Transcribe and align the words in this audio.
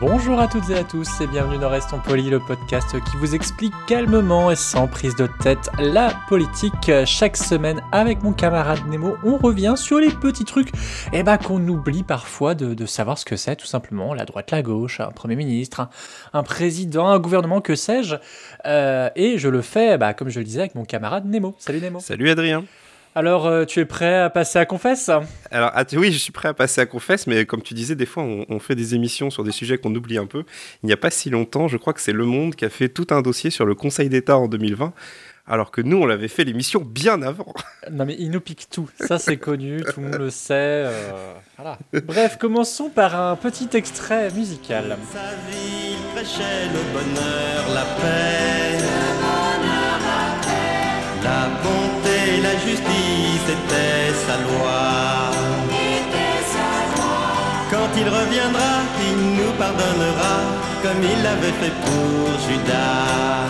Bonjour 0.00 0.40
à 0.40 0.48
toutes 0.48 0.70
et 0.70 0.76
à 0.76 0.82
tous 0.82 1.20
et 1.20 1.26
bienvenue 1.26 1.58
dans 1.58 1.68
Restons 1.68 1.98
Polis, 1.98 2.30
le 2.30 2.40
podcast 2.40 2.98
qui 3.04 3.18
vous 3.18 3.34
explique 3.34 3.74
calmement 3.86 4.50
et 4.50 4.56
sans 4.56 4.88
prise 4.88 5.14
de 5.14 5.28
tête 5.42 5.68
la 5.78 6.14
politique. 6.26 6.90
Chaque 7.04 7.36
semaine, 7.36 7.82
avec 7.92 8.22
mon 8.22 8.32
camarade 8.32 8.78
Nemo, 8.88 9.18
on 9.24 9.36
revient 9.36 9.74
sur 9.76 9.98
les 9.98 10.08
petits 10.08 10.46
trucs 10.46 10.70
eh 11.12 11.22
ben, 11.22 11.36
qu'on 11.36 11.68
oublie 11.68 12.02
parfois 12.02 12.54
de, 12.54 12.86
savoir 12.86 13.18
ce 13.18 13.26
que 13.26 13.36
c'est, 13.36 13.56
tout 13.56 13.66
simplement. 13.66 14.14
La 14.14 14.24
droite, 14.24 14.50
la 14.52 14.62
gauche, 14.62 15.00
un 15.00 15.10
Premier 15.10 15.36
ministre, 15.36 15.80
un, 15.80 15.90
un 16.32 16.44
président, 16.44 17.08
un 17.08 17.18
gouvernement, 17.18 17.60
que 17.60 17.74
sais-je. 17.74 18.16
Euh, 18.64 19.10
et 19.16 19.36
je 19.36 19.50
le 19.50 19.60
fais, 19.60 19.98
bah, 19.98 20.14
comme 20.14 20.30
je 20.30 20.38
le 20.38 20.46
disais, 20.46 20.60
avec 20.60 20.76
mon 20.76 20.86
camarade 20.86 21.26
Nemo. 21.26 21.54
Salut 21.58 21.80
Nemo. 21.82 22.00
Salut 22.00 22.30
Adrien. 22.30 22.64
Alors, 23.14 23.46
euh, 23.46 23.64
tu 23.64 23.80
es 23.80 23.84
prêt 23.84 24.20
à 24.20 24.30
passer 24.30 24.58
à 24.60 24.66
confesse? 24.66 25.10
Alors, 25.50 25.72
ah, 25.74 25.84
oui, 25.94 26.12
je 26.12 26.18
suis 26.18 26.30
prêt 26.32 26.48
à 26.48 26.54
passer 26.54 26.80
à 26.80 26.86
confesse, 26.86 27.26
mais 27.26 27.44
comme 27.44 27.60
tu 27.60 27.74
disais, 27.74 27.96
des 27.96 28.06
fois, 28.06 28.22
on, 28.22 28.46
on 28.48 28.60
fait 28.60 28.76
des 28.76 28.94
émissions 28.94 29.30
sur 29.30 29.42
des 29.42 29.50
sujets 29.50 29.78
qu'on 29.78 29.92
oublie 29.94 30.16
un 30.16 30.26
peu. 30.26 30.44
Il 30.82 30.86
n'y 30.86 30.92
a 30.92 30.96
pas 30.96 31.10
si 31.10 31.28
longtemps, 31.28 31.66
je 31.66 31.76
crois 31.76 31.92
que 31.92 32.00
c'est 32.00 32.12
Le 32.12 32.24
Monde 32.24 32.54
qui 32.54 32.64
a 32.64 32.70
fait 32.70 32.88
tout 32.88 33.08
un 33.10 33.20
dossier 33.20 33.50
sur 33.50 33.66
le 33.66 33.74
Conseil 33.74 34.08
d'État 34.08 34.36
en 34.38 34.46
2020, 34.46 34.92
alors 35.48 35.72
que 35.72 35.80
nous, 35.80 35.96
on 35.96 36.06
l'avait 36.06 36.28
fait 36.28 36.44
l'émission 36.44 36.80
bien 36.80 37.20
avant. 37.22 37.52
Non 37.90 38.04
mais 38.04 38.14
il 38.18 38.30
nous 38.30 38.40
pique 38.40 38.68
tout, 38.70 38.88
ça 39.00 39.18
c'est 39.18 39.38
connu, 39.38 39.82
tout 39.82 40.00
le 40.00 40.06
monde 40.10 40.18
le 40.20 40.30
sait. 40.30 40.52
euh, 40.54 41.32
voilà. 41.56 41.78
Bref, 42.04 42.36
commençons 42.38 42.90
par 42.90 43.18
un 43.18 43.34
petit 43.36 43.70
extrait 43.72 44.30
musical. 44.32 44.96
Sa 45.12 45.18
vie, 45.50 45.96
il 45.96 46.14
prêchait 46.14 46.66
le 46.66 46.92
bonheur, 46.92 47.74
la 47.74 47.84
paix. 48.00 48.84
La 51.24 51.48
bonté, 51.62 51.79
la 51.79 51.79
justice 51.79 51.79
était 51.79 51.79
sa 54.30 54.36
loi. 54.46 54.80
Quand 57.70 57.90
il 57.96 58.08
reviendra, 58.18 58.72
il 59.08 59.16
nous 59.36 59.52
pardonnera, 59.58 60.34
comme 60.82 61.02
il 61.12 61.22
l'avait 61.22 61.56
fait 61.60 61.74
pour 61.84 62.26
Judas. 62.46 63.46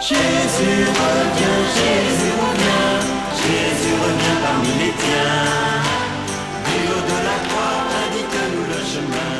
Jésus 0.00 0.80
revient, 1.02 1.60
Jésus 1.78 2.32
revient, 2.44 2.96
Jésus 3.44 3.94
revient 4.04 4.36
parmi 4.46 4.72
les 4.82 4.92
tiens. 5.02 5.82
Du 6.66 6.78
haut 6.90 7.04
de 7.12 7.18
la 7.28 7.38
croix, 7.46 7.78
indique-nous 8.02 8.66
le 8.74 8.80
chemin, 8.92 9.34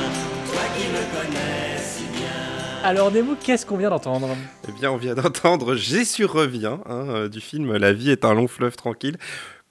toi 0.48 0.64
qui 0.76 0.86
le 0.96 1.02
connais 1.14 1.76
si 1.82 2.04
bien. 2.16 2.88
Alors 2.88 3.10
Nemo, 3.10 3.34
qu'est-ce 3.40 3.66
qu'on 3.66 3.76
vient 3.76 3.90
d'entendre? 3.90 4.28
Eh 4.68 4.72
bien, 4.72 4.90
on 4.90 4.96
vient 4.96 5.14
d'entendre 5.14 5.74
Jésus 5.74 6.24
revient, 6.24 6.78
hein, 6.88 7.04
euh, 7.08 7.28
du 7.28 7.40
film 7.40 7.76
La 7.76 7.92
vie 7.92 8.10
est 8.10 8.24
un 8.24 8.32
long 8.32 8.48
fleuve 8.48 8.76
tranquille, 8.76 9.16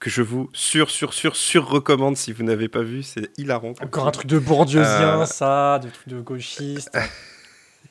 que 0.04 0.10
je 0.10 0.20
vous 0.20 0.50
sur, 0.52 0.90
sur, 0.90 1.14
sur, 1.14 1.34
sur 1.34 1.66
recommande 1.66 2.18
si 2.18 2.30
vous 2.30 2.42
n'avez 2.42 2.68
pas 2.68 2.82
vu, 2.82 3.02
c'est 3.02 3.30
hilarant. 3.38 3.72
Encore 3.82 4.06
un 4.06 4.10
truc 4.10 4.26
de 4.26 4.38
bourdieusien, 4.38 5.22
Euh. 5.22 5.24
ça, 5.24 5.80
de 5.82 5.88
truc 5.88 6.08
de 6.08 6.20
gauchiste. 6.20 6.90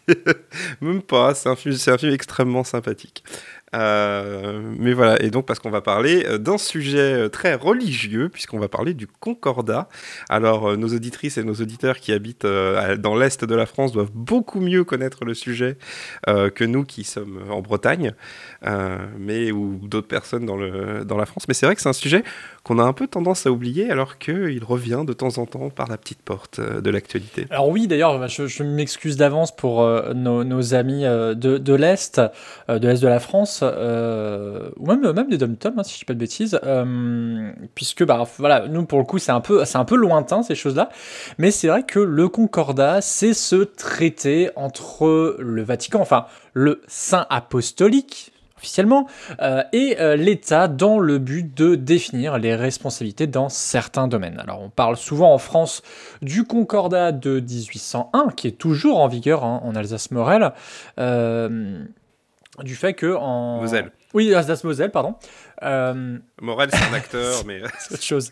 Même 0.82 1.02
pas, 1.02 1.34
c'est 1.34 1.50
un 1.50 1.56
film, 1.56 1.74
c'est 1.76 1.90
un 1.90 1.98
film 1.98 2.14
extrêmement 2.14 2.64
sympathique. 2.64 3.24
Euh, 3.74 4.62
mais 4.78 4.94
voilà, 4.94 5.22
et 5.22 5.30
donc 5.30 5.46
parce 5.46 5.60
qu'on 5.60 5.70
va 5.70 5.82
parler 5.82 6.26
euh, 6.28 6.38
d'un 6.38 6.58
sujet 6.58 7.14
euh, 7.14 7.30
très 7.30 7.56
religieux, 7.56 8.30
puisqu'on 8.30 8.60
va 8.60 8.68
parler 8.68 8.94
du 8.94 9.08
Concordat. 9.08 9.90
Alors, 10.30 10.78
nos 10.78 10.90
auditrices 10.90 11.38
et 11.38 11.44
nos 11.44 11.56
auditeurs 11.56 12.00
qui 12.00 12.12
habitent 12.12 12.46
dans 12.46 13.16
l'Est 13.16 13.46
de 13.46 13.56
la 13.56 13.66
France 13.66 13.92
doivent 13.92 14.12
beaucoup 14.14 14.60
mieux 14.60 14.84
connaître 14.84 15.26
le 15.26 15.34
sujet 15.34 15.78
que 16.28 16.64
nous 16.64 16.84
qui 16.84 17.04
sommes 17.04 17.40
en 17.50 17.62
Bretagne, 17.62 18.14
mais 19.18 19.52
ou 19.52 19.80
d'autres 19.84 20.08
personnes 20.08 20.46
dans, 20.46 20.58
la 21.18 21.26
France. 21.26 21.48
Mais 21.48 21.54
c'est 21.54 21.66
vrai 21.66 21.76
que 21.76 21.82
c'est 21.82 21.90
un 21.90 21.94
sujet 21.94 22.24
qu'on 22.64 22.80
a 22.80 22.84
un 22.84 22.94
peu 22.94 23.08
tendance 23.08 23.46
à 23.46 23.52
oublier, 23.52 23.90
alors 23.90 24.18
qu'il 24.18 24.64
revient 24.64 25.04
de 25.06 25.14
temps 25.14 25.38
en 25.38 25.46
temps 25.46 25.70
par 25.70 25.88
la 25.88 25.98
petite 25.98 26.22
porte 26.22 26.60
de 26.60 26.90
l'actualité. 26.90 27.48
Alors 27.50 27.70
oui, 27.70 27.88
d'ailleurs, 27.88 28.28
je, 28.28 28.64
m'excuse 28.64 29.18
d'avance 29.18 29.56
pour 29.56 29.88
nos, 30.14 30.74
amis 30.74 31.04
de, 31.04 31.74
l'Est, 31.74 32.22
de 32.70 32.88
l'Est 32.88 33.02
de 33.02 33.08
la 33.08 33.20
France, 33.20 33.63
euh, 33.64 34.70
ou 34.78 34.86
même, 34.86 35.30
des 35.30 35.38
dom 35.38 35.56
hein, 35.64 35.84
si 35.84 35.94
je 35.94 36.00
dis 36.00 36.06
pas 36.06 36.14
de 36.14 36.20
bêtises, 36.20 36.60
euh, 36.64 37.52
puisque, 37.76 38.04
bah, 38.04 38.24
voilà, 38.38 38.68
nous, 38.68 38.86
pour 38.86 39.00
le 39.00 39.06
coup, 39.06 39.20
c'est 39.20 39.32
un 39.32 39.42
peu, 39.42 39.64
un 39.74 39.86
peu 39.86 39.96
lointain, 39.96 40.44
ces 40.44 40.56
choses-là, 40.56 40.90
mais 41.38 41.52
c'est 41.52 41.68
vrai 41.68 41.84
que 41.84 42.00
le 42.00 42.28
Concordat, 42.30 43.02
c'est 43.02 43.34
ce 43.34 43.56
traité 43.56 44.50
entre 44.56 45.38
le 45.40 45.64
Vatican, 45.64 46.02
enfin, 46.02 46.26
le 46.54 46.82
Saint 46.88 47.26
Apostolique, 47.30 48.32
officiellement, 48.58 49.08
euh, 49.42 49.64
et 49.74 49.98
l'État 50.16 50.70
dans 50.70 50.98
le 50.98 51.18
but 51.18 51.54
de 51.58 51.76
définir 51.76 52.38
les 52.38 52.56
responsabilités 52.56 53.28
dans 53.28 53.50
certains 53.50 54.08
domaines. 54.08 54.40
Alors 54.40 54.62
on 54.62 54.70
parle 54.70 54.96
souvent 54.96 55.34
en 55.34 55.38
France 55.38 55.82
du 56.22 56.46
Concordat 56.46 57.12
de 57.12 57.42
1801, 57.42 58.30
qui 58.38 58.48
est 58.48 58.58
toujours 58.58 59.00
en 59.00 59.08
vigueur 59.08 59.44
hein, 59.44 59.60
en 59.64 59.76
Alsace-Moselle, 59.76 60.54
euh, 60.98 61.84
du 62.62 62.76
fait 62.76 62.94
que 62.94 63.16
en... 63.16 63.62
Moselle. 63.62 63.92
Oui, 64.14 64.34
Alsace-Moselle, 64.34 64.92
pardon. 64.92 65.16
Euh, 65.64 66.20
Morel, 66.40 66.70
c'est 66.72 66.84
un 66.84 66.94
acteur, 66.94 67.44
mais... 67.48 67.62
c'est 67.80 67.96
autre 67.96 68.04
chose. 68.04 68.32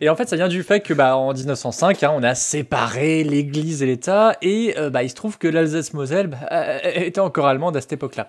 Et 0.00 0.08
en 0.10 0.16
fait, 0.16 0.28
ça 0.28 0.36
vient 0.36 0.48
du 0.48 0.62
fait 0.62 0.80
que 0.80 0.92
bah, 0.92 1.16
en 1.16 1.32
1905, 1.32 2.02
hein, 2.02 2.12
on 2.14 2.22
a 2.22 2.34
séparé 2.34 3.24
l'Église 3.24 3.82
et 3.82 3.86
l'État, 3.86 4.36
et 4.42 4.74
euh, 4.76 4.90
bah, 4.90 5.02
il 5.02 5.08
se 5.08 5.14
trouve 5.14 5.38
que 5.38 5.48
l'Alsace-Moselle 5.48 6.26
bah, 6.26 6.38
euh, 6.52 6.78
était 6.82 7.20
encore 7.20 7.46
allemande 7.46 7.76
à 7.76 7.80
cette 7.80 7.94
époque-là. 7.94 8.28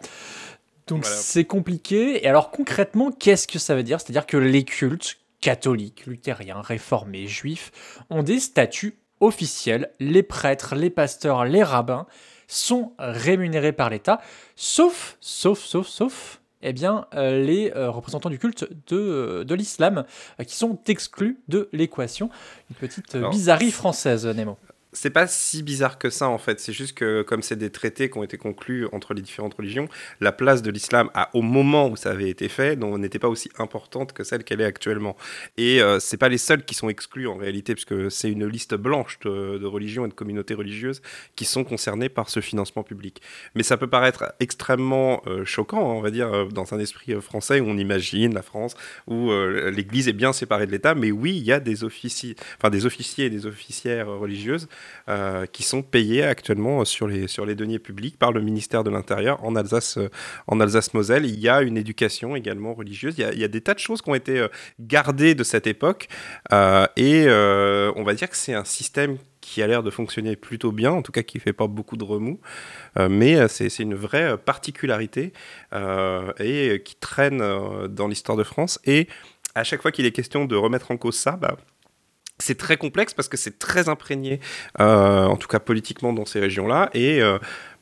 Donc 0.87 1.01
Voilà. 1.03 1.17
c'est 1.17 1.45
compliqué. 1.45 2.23
Et 2.23 2.29
alors 2.29 2.51
concrètement, 2.51 3.11
qu'est-ce 3.11 3.47
que 3.47 3.59
ça 3.59 3.75
veut 3.75 3.83
dire? 3.83 3.99
C'est-à-dire 3.99 4.25
que 4.25 4.37
les 4.37 4.63
cultes 4.63 5.17
catholiques, 5.41 6.05
luthériens, 6.05 6.61
réformés, 6.61 7.27
juifs 7.27 7.71
ont 8.09 8.23
des 8.23 8.39
statuts 8.39 8.97
officiels. 9.19 9.91
Les 9.99 10.23
prêtres, 10.23 10.75
les 10.75 10.89
pasteurs, 10.89 11.43
les 11.45 11.63
rabbins 11.63 12.05
sont 12.47 12.93
rémunérés 12.99 13.73
par 13.73 13.89
l'État, 13.89 14.21
sauf, 14.55 15.17
sauf, 15.19 15.59
sauf, 15.59 15.87
sauf, 15.87 16.41
eh 16.61 16.73
bien, 16.73 17.05
euh, 17.13 17.43
les 17.43 17.71
euh, 17.75 17.91
représentants 17.91 18.29
du 18.29 18.39
culte 18.39 18.67
de, 18.87 18.97
euh, 18.97 19.43
de 19.43 19.55
l'islam 19.55 20.03
qui 20.45 20.55
sont 20.55 20.79
exclus 20.87 21.39
de 21.47 21.69
l'équation. 21.71 22.29
Une 22.71 22.75
petite 22.75 23.15
bizarrerie 23.15 23.71
française, 23.71 24.25
Nemo. 24.25 24.57
C'est 24.95 25.09
pas 25.09 25.27
si 25.27 25.61
bizarre 25.61 25.97
que 25.97 26.09
ça 26.09 26.27
en 26.29 26.37
fait, 26.37 26.59
c'est 26.59 26.73
juste 26.73 26.97
que 26.97 27.21
comme 27.21 27.41
c'est 27.41 27.55
des 27.55 27.69
traités 27.69 28.09
qui 28.09 28.17
ont 28.17 28.23
été 28.23 28.37
conclus 28.37 28.87
entre 28.91 29.13
les 29.13 29.21
différentes 29.21 29.53
religions, 29.53 29.87
la 30.21 30.31
place 30.31 30.61
de 30.61 30.71
l'islam 30.71 31.09
au 31.33 31.41
moment 31.41 31.87
où 31.89 31.95
ça 31.95 32.11
avait 32.11 32.29
été 32.29 32.49
fait 32.49 32.75
n'était 32.75 33.19
pas 33.19 33.27
aussi 33.27 33.49
importante 33.57 34.13
que 34.13 34.23
celle 34.23 34.43
qu'elle 34.43 34.61
est 34.61 34.65
actuellement. 34.65 35.15
Et 35.57 35.81
euh, 35.81 35.99
c'est 35.99 36.17
pas 36.17 36.29
les 36.29 36.37
seuls 36.37 36.63
qui 36.63 36.75
sont 36.75 36.89
exclus 36.89 37.27
en 37.27 37.35
réalité, 37.35 37.73
puisque 37.73 38.09
c'est 38.09 38.31
une 38.31 38.47
liste 38.47 38.75
blanche 38.75 39.19
de, 39.23 39.65
religions 39.65 40.05
et 40.05 40.09
de 40.09 40.13
communautés 40.13 40.53
religieuses 40.53 41.01
qui 41.35 41.45
sont 41.45 41.63
concernées 41.63 42.09
par 42.09 42.29
ce 42.29 42.39
financement 42.39 42.83
public. 42.83 43.21
Mais 43.53 43.63
ça 43.63 43.77
peut 43.77 43.87
paraître 43.87 44.33
extrêmement 44.39 45.21
euh, 45.27 45.45
choquant, 45.45 45.81
on 45.81 46.01
va 46.01 46.11
dire, 46.11 46.33
euh, 46.33 46.45
dans 46.45 46.73
un 46.73 46.79
esprit 46.79 47.13
euh, 47.13 47.21
français 47.21 47.59
où 47.59 47.65
on 47.65 47.77
imagine 47.77 48.33
la 48.33 48.41
France, 48.41 48.75
où 49.07 49.31
l'Église 49.31 50.07
est 50.07 50.13
bien 50.13 50.33
séparée 50.33 50.65
de 50.65 50.71
l'État, 50.71 50.95
mais 50.95 51.11
oui, 51.11 51.35
il 51.35 51.43
y 51.43 51.51
a 51.51 51.59
des 51.59 51.83
officiers, 51.83 52.35
enfin 52.57 52.69
des 52.69 52.85
officiers 52.85 53.25
et 53.25 53.29
des 53.29 53.45
officières 53.45 54.07
religieuses 54.07 54.67
euh, 55.07 55.45
qui 55.45 55.63
sont 55.63 55.83
payés 55.83 56.23
actuellement 56.23 56.83
sur 56.83 57.07
les, 57.07 57.27
sur 57.27 57.45
les 57.45 57.55
deniers 57.55 57.79
publics 57.79 58.17
par 58.17 58.31
le 58.31 58.41
ministère 58.41 58.83
de 58.83 58.89
l'Intérieur 58.89 59.43
en 59.43 59.55
Alsace, 59.55 59.97
euh, 59.97 60.09
en 60.47 60.59
Alsace-Moselle. 60.59 61.25
Il 61.25 61.39
y 61.39 61.47
a 61.47 61.61
une 61.61 61.77
éducation 61.77 62.35
également 62.35 62.73
religieuse. 62.73 63.15
Il 63.17 63.21
y 63.21 63.23
a, 63.23 63.33
il 63.33 63.39
y 63.39 63.43
a 63.43 63.47
des 63.47 63.61
tas 63.61 63.73
de 63.73 63.79
choses 63.79 64.01
qui 64.01 64.09
ont 64.09 64.15
été 64.15 64.39
euh, 64.39 64.47
gardées 64.79 65.35
de 65.35 65.43
cette 65.43 65.67
époque. 65.67 66.07
et 66.51 67.27
on 67.95 68.03
va 68.03 68.13
dire 68.13 68.29
que 68.29 68.37
c'est 68.37 68.53
un 68.53 68.65
système 68.65 69.17
qui 69.41 69.61
a 69.61 69.67
l'air 69.67 69.83
de 69.83 69.91
fonctionner 69.91 70.35
plutôt 70.35 70.71
bien, 70.71 70.91
en 70.91 71.01
tout 71.01 71.11
cas 71.11 71.21
qui 71.21 71.39
fait 71.39 71.53
pas 71.53 71.67
beaucoup 71.67 71.97
de 71.97 72.03
remous, 72.03 72.39
mais 72.97 73.47
c'est 73.47 73.79
une 73.79 73.95
vraie 73.95 74.37
particularité 74.37 75.33
et 76.39 76.81
qui 76.83 76.95
traîne 76.95 77.39
dans 77.87 78.07
l'histoire 78.07 78.37
de 78.37 78.43
France. 78.43 78.79
Et 78.85 79.07
à 79.55 79.63
chaque 79.63 79.81
fois 79.81 79.91
qu'il 79.91 80.05
est 80.05 80.11
question 80.11 80.45
de 80.45 80.55
remettre 80.55 80.91
en 80.91 80.97
cause 80.97 81.15
ça, 81.15 81.31
bah, 81.37 81.57
c'est 82.39 82.57
très 82.57 82.77
complexe 82.77 83.13
parce 83.13 83.27
que 83.27 83.37
c'est 83.37 83.59
très 83.59 83.87
imprégné, 83.89 84.39
euh, 84.79 85.23
en 85.25 85.37
tout 85.37 85.47
cas 85.47 85.59
politiquement 85.59 86.13
dans 86.13 86.25
ces 86.25 86.39
régions-là, 86.39 86.89
et 86.93 87.21
euh, 87.21 87.37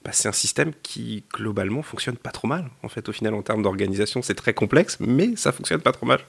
bah, 0.05 0.11
c'est 0.13 0.27
un 0.27 0.33
système 0.33 0.73
qui 0.83 1.23
globalement 1.33 1.81
fonctionne 1.81 2.17
pas 2.17 2.31
trop 2.31 2.47
mal. 2.47 2.65
En 2.83 2.89
fait, 2.89 3.07
au 3.09 3.11
final, 3.13 3.33
en 3.33 3.41
termes 3.41 3.63
d'organisation, 3.63 4.21
c'est 4.21 4.35
très 4.35 4.53
complexe, 4.53 4.97
mais 4.99 5.35
ça 5.35 5.51
fonctionne 5.51 5.81
pas 5.81 5.91
trop 5.91 6.05
mal. 6.05 6.19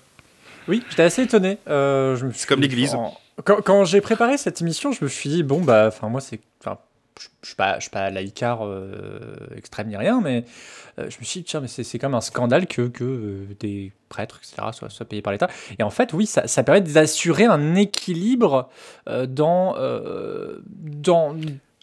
Oui, 0.69 0.83
j'étais 0.89 1.03
assez 1.03 1.23
étonné. 1.23 1.59
Euh, 1.69 2.17
C'est 2.33 2.49
comme 2.49 2.61
l'Église. 2.63 2.95
en- 2.95 3.15
Quand, 3.45 3.61
quand 3.63 3.85
j'ai 3.85 4.01
préparé 4.01 4.39
cette 4.39 4.61
émission, 4.63 4.93
je 4.93 5.05
me 5.05 5.09
suis 5.11 5.29
dit, 5.29 5.43
bon, 5.43 5.61
bah, 5.61 5.87
enfin, 5.89 6.09
moi, 6.09 6.21
c'est. 6.23 6.41
Je 7.21 7.29
je 7.43 7.49
suis 7.49 7.57
pas, 7.57 7.79
pas 7.93 8.11
laïcard 8.11 8.67
euh, 8.67 9.37
extrême 9.57 9.89
ni 9.89 9.97
rien, 9.97 10.21
mais 10.21 10.45
euh, 10.99 11.09
je 11.11 11.19
me 11.21 11.25
suis 11.25 11.41
dit, 11.41 11.45
tiens, 11.45 11.61
mais 11.61 11.69
c'est 11.69 11.99
quand 11.99 12.09
même 12.09 12.17
un 12.17 12.21
scandale 12.21 12.67
que, 12.67 12.89
que 12.89 13.05
euh, 13.05 13.47
des 13.61 13.93
prêtres, 14.09 14.41
etc., 14.43 14.69
soient, 14.73 14.91
soient 14.91 15.07
payés 15.07 15.23
par 15.23 15.33
l'État. 15.33 15.49
Et 15.79 15.85
en 15.85 15.91
fait, 15.91 16.13
oui, 16.13 16.27
ça, 16.27 16.49
ça 16.49 16.65
permet 16.65 16.81
d'assurer 16.81 17.45
un 17.45 17.77
équilibre 17.77 18.69
dans, 19.07 19.77
dans, 20.81 21.37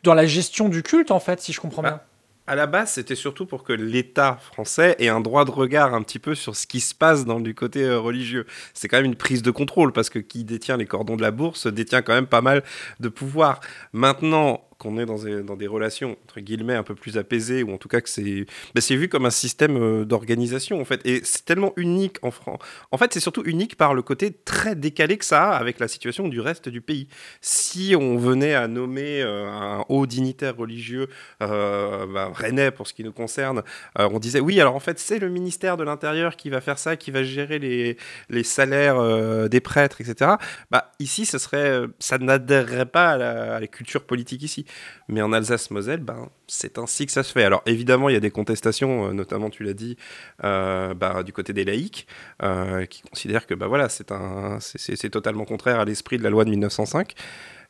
dans 0.04 0.14
la 0.14 0.26
gestion 0.26 0.68
du 0.68 0.84
culte, 0.84 1.12
en 1.12 1.20
fait, 1.20 1.40
si 1.40 1.54
je 1.54 1.62
comprends 1.62 1.82
bien. 1.82 2.02
À 2.48 2.56
la 2.56 2.68
base, 2.68 2.92
c'était 2.94 3.16
surtout 3.16 3.46
pour 3.46 3.64
que 3.64 3.72
l'État 3.72 4.38
français 4.42 4.96
ait 5.00 5.10
un 5.10 5.22
droit 5.22 5.46
de 5.46 5.52
regard 5.52 5.94
un 5.94 6.02
petit 6.02 6.20
peu 6.20 6.36
sur 6.36 6.56
ce 6.56 6.68
qui 6.68 6.80
se 6.80 6.94
passe 6.94 7.24
du 7.26 7.56
côté 7.56 7.90
religieux. 7.94 8.46
C'est 8.74 8.88
quand 8.88 8.98
même 8.98 9.06
une 9.06 9.16
prise 9.16 9.42
de 9.42 9.52
contrôle 9.52 9.94
parce 9.94 10.10
que 10.10 10.20
qui 10.20 10.44
détient 10.44 10.76
les 10.76 10.88
cordons 10.88 11.16
de 11.16 11.22
la 11.22 11.32
bourse 11.32 11.68
détient 11.68 12.02
quand 12.02 12.14
même 12.14 12.28
pas 12.28 12.42
mal 12.42 12.64
de 13.00 13.10
pouvoir. 13.10 13.62
Maintenant 13.94 14.62
qu'on 14.82 14.98
est 14.98 15.06
dans 15.06 15.56
des, 15.56 15.68
relations 15.68 16.18
entre 16.24 16.40
guillemets 16.40 16.74
un 16.74 16.82
peu 16.82 16.96
plus 16.96 17.20
apaisées 17.20 17.62
ou 17.62 17.72
en 17.72 17.78
tout 17.78 17.88
cas 17.88 18.02
que 18.02 18.10
c'est 18.10 18.48
c'est 18.80 18.96
vu 18.96 19.10
comme 19.10 19.28
un 19.28 19.30
système 19.30 19.78
euh, 19.78 20.06
d'organisation 20.06 20.82
en 20.82 20.86
fait 20.86 21.06
et 21.06 21.22
c'est 21.24 21.46
tellement 21.46 21.72
unique 21.78 22.18
en 22.24 22.32
France. 22.32 22.60
En 22.90 22.98
fait, 22.98 23.14
c'est 23.14 23.20
surtout 23.20 23.44
unique 23.46 23.78
par 23.78 23.94
le 23.94 24.02
côté 24.02 24.32
très 24.32 24.76
décalé 24.76 25.20
que 25.20 25.26
ça 25.26 25.52
a 25.52 25.56
avec 25.56 25.80
la 25.80 25.88
situation 25.88 26.28
du 26.28 26.42
reste 26.42 26.68
du 26.68 26.82
pays. 26.82 27.08
Si 27.42 27.96
on 27.96 28.18
venait 28.18 28.56
à 28.56 28.68
nommer 28.68 29.22
euh, 29.22 29.48
un 29.48 29.86
haut 29.88 30.08
dignitaire 30.08 30.58
religieux 30.58 31.10
euh, 31.44 32.08
bah, 32.08 32.32
rennais 32.34 32.72
pour 32.72 32.88
ce 32.88 32.96
qui 32.96 33.04
nous 33.04 33.14
concerne, 33.14 33.62
on 33.96 34.18
disait 34.18 34.40
oui, 34.40 34.60
alors 34.60 34.76
en 34.76 34.80
fait 34.80 34.98
c'est 34.98 35.20
le 35.20 35.30
ministère 35.30 35.78
de 35.78 35.84
l'Intérieur 35.84 36.36
qui 36.36 36.50
va 36.50 36.60
faire 36.60 36.80
ça, 36.80 36.96
qui 36.96 37.12
va 37.12 37.22
gérer 37.22 37.60
les, 37.60 38.44
salaires 38.44 39.48
des 39.48 39.60
prêtres, 39.60 40.02
etc. 40.02 40.32
Bah, 40.72 40.92
ici, 40.98 41.28
ce 41.28 41.38
serait, 41.38 41.82
ça 42.00 42.18
n'adhérerait 42.18 42.88
pas 42.88 43.12
à 43.12 43.60
la 43.60 43.68
culture 43.68 44.04
politique 44.04 44.42
ici. 44.42 44.66
Mais 45.08 45.22
en 45.22 45.34
Alsace-Moselle, 45.34 46.00
ben, 46.00 46.30
c'est 46.48 46.78
ainsi 46.78 47.06
que 47.06 47.12
ça 47.12 47.24
se 47.24 47.32
fait. 47.32 47.44
Alors 47.44 47.62
évidemment, 47.66 48.10
il 48.10 48.14
y 48.14 48.16
a 48.16 48.22
des 48.22 48.32
contestations, 48.32 49.10
euh, 49.10 49.14
notamment 49.14 49.50
tu 49.50 49.64
l'as 49.64 49.74
dit, 49.74 49.98
euh, 50.44 50.94
bah, 50.94 51.24
du 51.24 51.34
côté 51.34 51.54
des 51.54 51.66
laïcs, 51.66 52.08
euh, 52.44 52.86
qui 52.86 53.02
considèrent 53.02 53.48
que 53.48 53.54
bah, 53.54 53.68
c'est 53.90 55.10
totalement 55.10 55.46
contraire 55.46 55.80
à 55.80 55.86
l'esprit 55.86 56.18
de 56.18 56.24
la 56.24 56.30
loi 56.30 56.46
de 56.46 56.50
1905. 56.52 57.14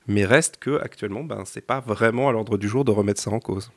Mais 0.07 0.25
reste 0.25 0.57
que 0.57 0.79
actuellement, 0.81 1.23
ben, 1.23 1.43
c'est 1.45 1.65
pas 1.65 1.79
vraiment 1.79 2.29
à 2.29 2.31
l'ordre 2.31 2.57
du 2.57 2.67
jour 2.67 2.85
de 2.85 2.91
remettre 2.91 3.21
ça 3.21 3.31
en 3.31 3.39
cause. 3.39 3.71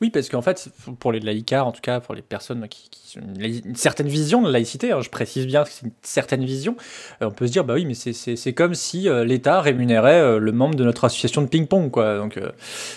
Oui, 0.00 0.10
parce 0.10 0.28
qu'en 0.28 0.42
fait, 0.42 0.68
pour 0.98 1.12
les 1.12 1.20
laïcards, 1.20 1.66
en 1.66 1.72
tout 1.72 1.80
cas 1.80 2.00
pour 2.00 2.14
les 2.14 2.22
personnes 2.22 2.66
qui, 2.68 2.88
qui 2.90 3.18
ont 3.18 3.22
une, 3.38 3.74
certaine 3.76 4.08
vision 4.08 4.42
de 4.42 4.50
laïcité, 4.50 4.92
hein, 4.92 5.00
je 5.00 5.10
précise 5.10 5.46
bien 5.46 5.64
que 5.64 5.70
c'est 5.70 5.86
une 5.86 5.92
certaine 6.02 6.44
vision, 6.44 6.76
euh, 7.22 7.26
on 7.26 7.30
peut 7.30 7.46
se 7.46 7.52
dire, 7.52 7.64
bah 7.64 7.74
oui, 7.74 7.84
mais 7.84 7.94
c'est- 7.94 8.52
comme 8.52 8.74
si 8.74 9.08
euh, 9.08 9.24
l'État 9.24 9.60
rémunérait 9.60 10.20
euh, 10.20 10.38
le 10.38 10.52
membre 10.52 10.74
de 10.74 10.84
notre 10.84 11.04
association 11.04 11.42
de 11.42 11.46
ping-pong, 11.48 11.90
quoi. 11.90 12.18
Donc, 12.18 12.38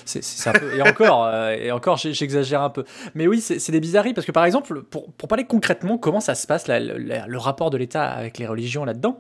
c'est 0.06 0.50
un 0.50 0.53
peu. 0.53 0.75
Et 0.75 0.81
encore, 0.81 1.29
et 1.51 1.71
encore 1.71 1.97
j'exagère 1.97 2.62
un 2.62 2.69
peu. 2.69 2.83
Mais 3.15 3.27
oui, 3.27 3.41
c'est 3.41 3.71
des 3.71 3.80
bizarreries, 3.80 4.13
parce 4.13 4.25
que 4.27 4.31
par 4.31 4.45
exemple, 4.45 4.83
pour, 4.83 5.12
pour 5.13 5.27
parler 5.27 5.45
concrètement, 5.45 5.97
comment 5.97 6.19
ça 6.19 6.35
se 6.35 6.47
passe, 6.47 6.68
la- 6.68 6.80
le, 6.80 6.97
la- 6.97 7.27
le 7.27 7.38
rapport 7.38 7.69
de 7.69 7.77
l'État 7.77 8.06
avec 8.09 8.38
les 8.38 8.47
religions 8.47 8.85
là-dedans 8.85 9.19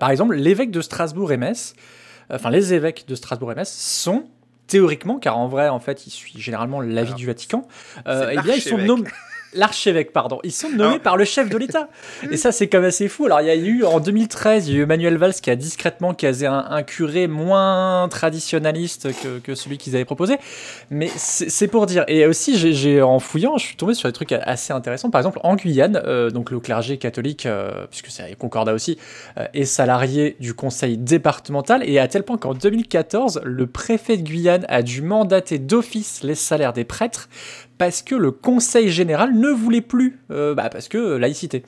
Par 0.00 0.10
exemple, 0.10 0.34
l'évêque 0.34 0.70
de 0.70 0.80
Strasbourg 0.80 1.32
et 1.32 1.36
Metz, 1.36 1.74
enfin 2.30 2.50
les 2.50 2.72
évêques 2.74 3.04
de 3.06 3.14
Strasbourg 3.14 3.52
et 3.52 3.54
Metz 3.54 3.68
sont 3.70 4.24
théoriquement, 4.66 5.18
car 5.18 5.38
en 5.38 5.48
vrai, 5.48 5.68
en 5.68 5.80
fait, 5.80 6.06
ils 6.06 6.10
suivent 6.10 6.40
généralement 6.40 6.80
l'avis 6.80 7.14
du 7.14 7.26
Vatican, 7.26 7.66
euh, 8.06 8.30
eh 8.32 8.40
bien, 8.40 8.54
ils 8.54 8.62
sont 8.62 8.78
nommés. 8.78 9.08
L'archevêque, 9.54 10.12
pardon. 10.12 10.40
Ils 10.44 10.52
sont 10.52 10.68
nommés 10.70 10.84
Alors- 10.84 11.00
par 11.00 11.16
le 11.16 11.24
chef 11.24 11.48
de 11.48 11.56
l'État. 11.56 11.88
Et 12.30 12.36
ça, 12.36 12.52
c'est 12.52 12.68
quand 12.68 12.78
même 12.78 12.88
assez 12.88 13.08
fou. 13.08 13.26
Alors, 13.26 13.40
il 13.40 13.46
y 13.46 13.50
a 13.50 13.54
eu, 13.54 13.84
en 13.84 14.00
2013, 14.00 14.68
il 14.68 14.74
y 14.74 14.76
a 14.76 14.80
eu 14.80 14.82
Emmanuel 14.82 15.16
Valls 15.16 15.34
qui 15.34 15.50
a 15.50 15.56
discrètement 15.56 16.14
casé 16.14 16.46
un, 16.46 16.64
un 16.70 16.82
curé 16.82 17.26
moins 17.26 18.08
traditionnaliste 18.10 19.08
que, 19.22 19.38
que 19.38 19.54
celui 19.54 19.78
qu'ils 19.78 19.94
avaient 19.94 20.04
proposé. 20.04 20.36
Mais 20.90 21.08
c'est 21.16 21.68
pour 21.68 21.86
dire. 21.86 22.04
Et 22.08 22.26
aussi, 22.26 22.56
j'ai 22.56 23.02
en 23.02 23.18
fouillant, 23.18 23.58
je 23.58 23.66
suis 23.66 23.76
tombé 23.76 23.94
sur 23.94 24.08
des 24.08 24.12
trucs 24.12 24.32
assez 24.32 24.72
intéressants. 24.72 25.10
Par 25.10 25.20
exemple, 25.20 25.40
en 25.42 25.54
Guyane, 25.56 26.00
euh, 26.04 26.30
donc 26.30 26.50
le 26.50 26.60
clergé 26.60 26.98
catholique, 26.98 27.46
euh, 27.46 27.86
puisque 27.90 28.08
c'est 28.08 28.34
Concordat 28.36 28.74
aussi, 28.74 28.98
euh, 29.38 29.46
est 29.54 29.64
salarié 29.64 30.36
du 30.40 30.54
conseil 30.54 30.96
départemental. 30.98 31.88
Et 31.88 31.98
à 31.98 32.08
tel 32.08 32.22
point 32.22 32.38
qu'en 32.38 32.54
2014, 32.54 33.40
le 33.44 33.66
préfet 33.66 34.16
de 34.16 34.22
Guyane 34.22 34.64
a 34.68 34.82
dû 34.82 35.02
mandater 35.02 35.58
d'office 35.58 36.22
les 36.22 36.34
salaires 36.34 36.72
des 36.72 36.84
prêtres 36.84 37.28
parce 37.78 38.02
que 38.02 38.14
le 38.14 38.30
conseil 38.30 38.88
général 38.90 39.34
ne 39.34 39.48
voulait 39.48 39.80
plus, 39.80 40.18
euh, 40.30 40.54
bah, 40.54 40.68
parce 40.70 40.88
que 40.88 41.16
laïcité. 41.16 41.64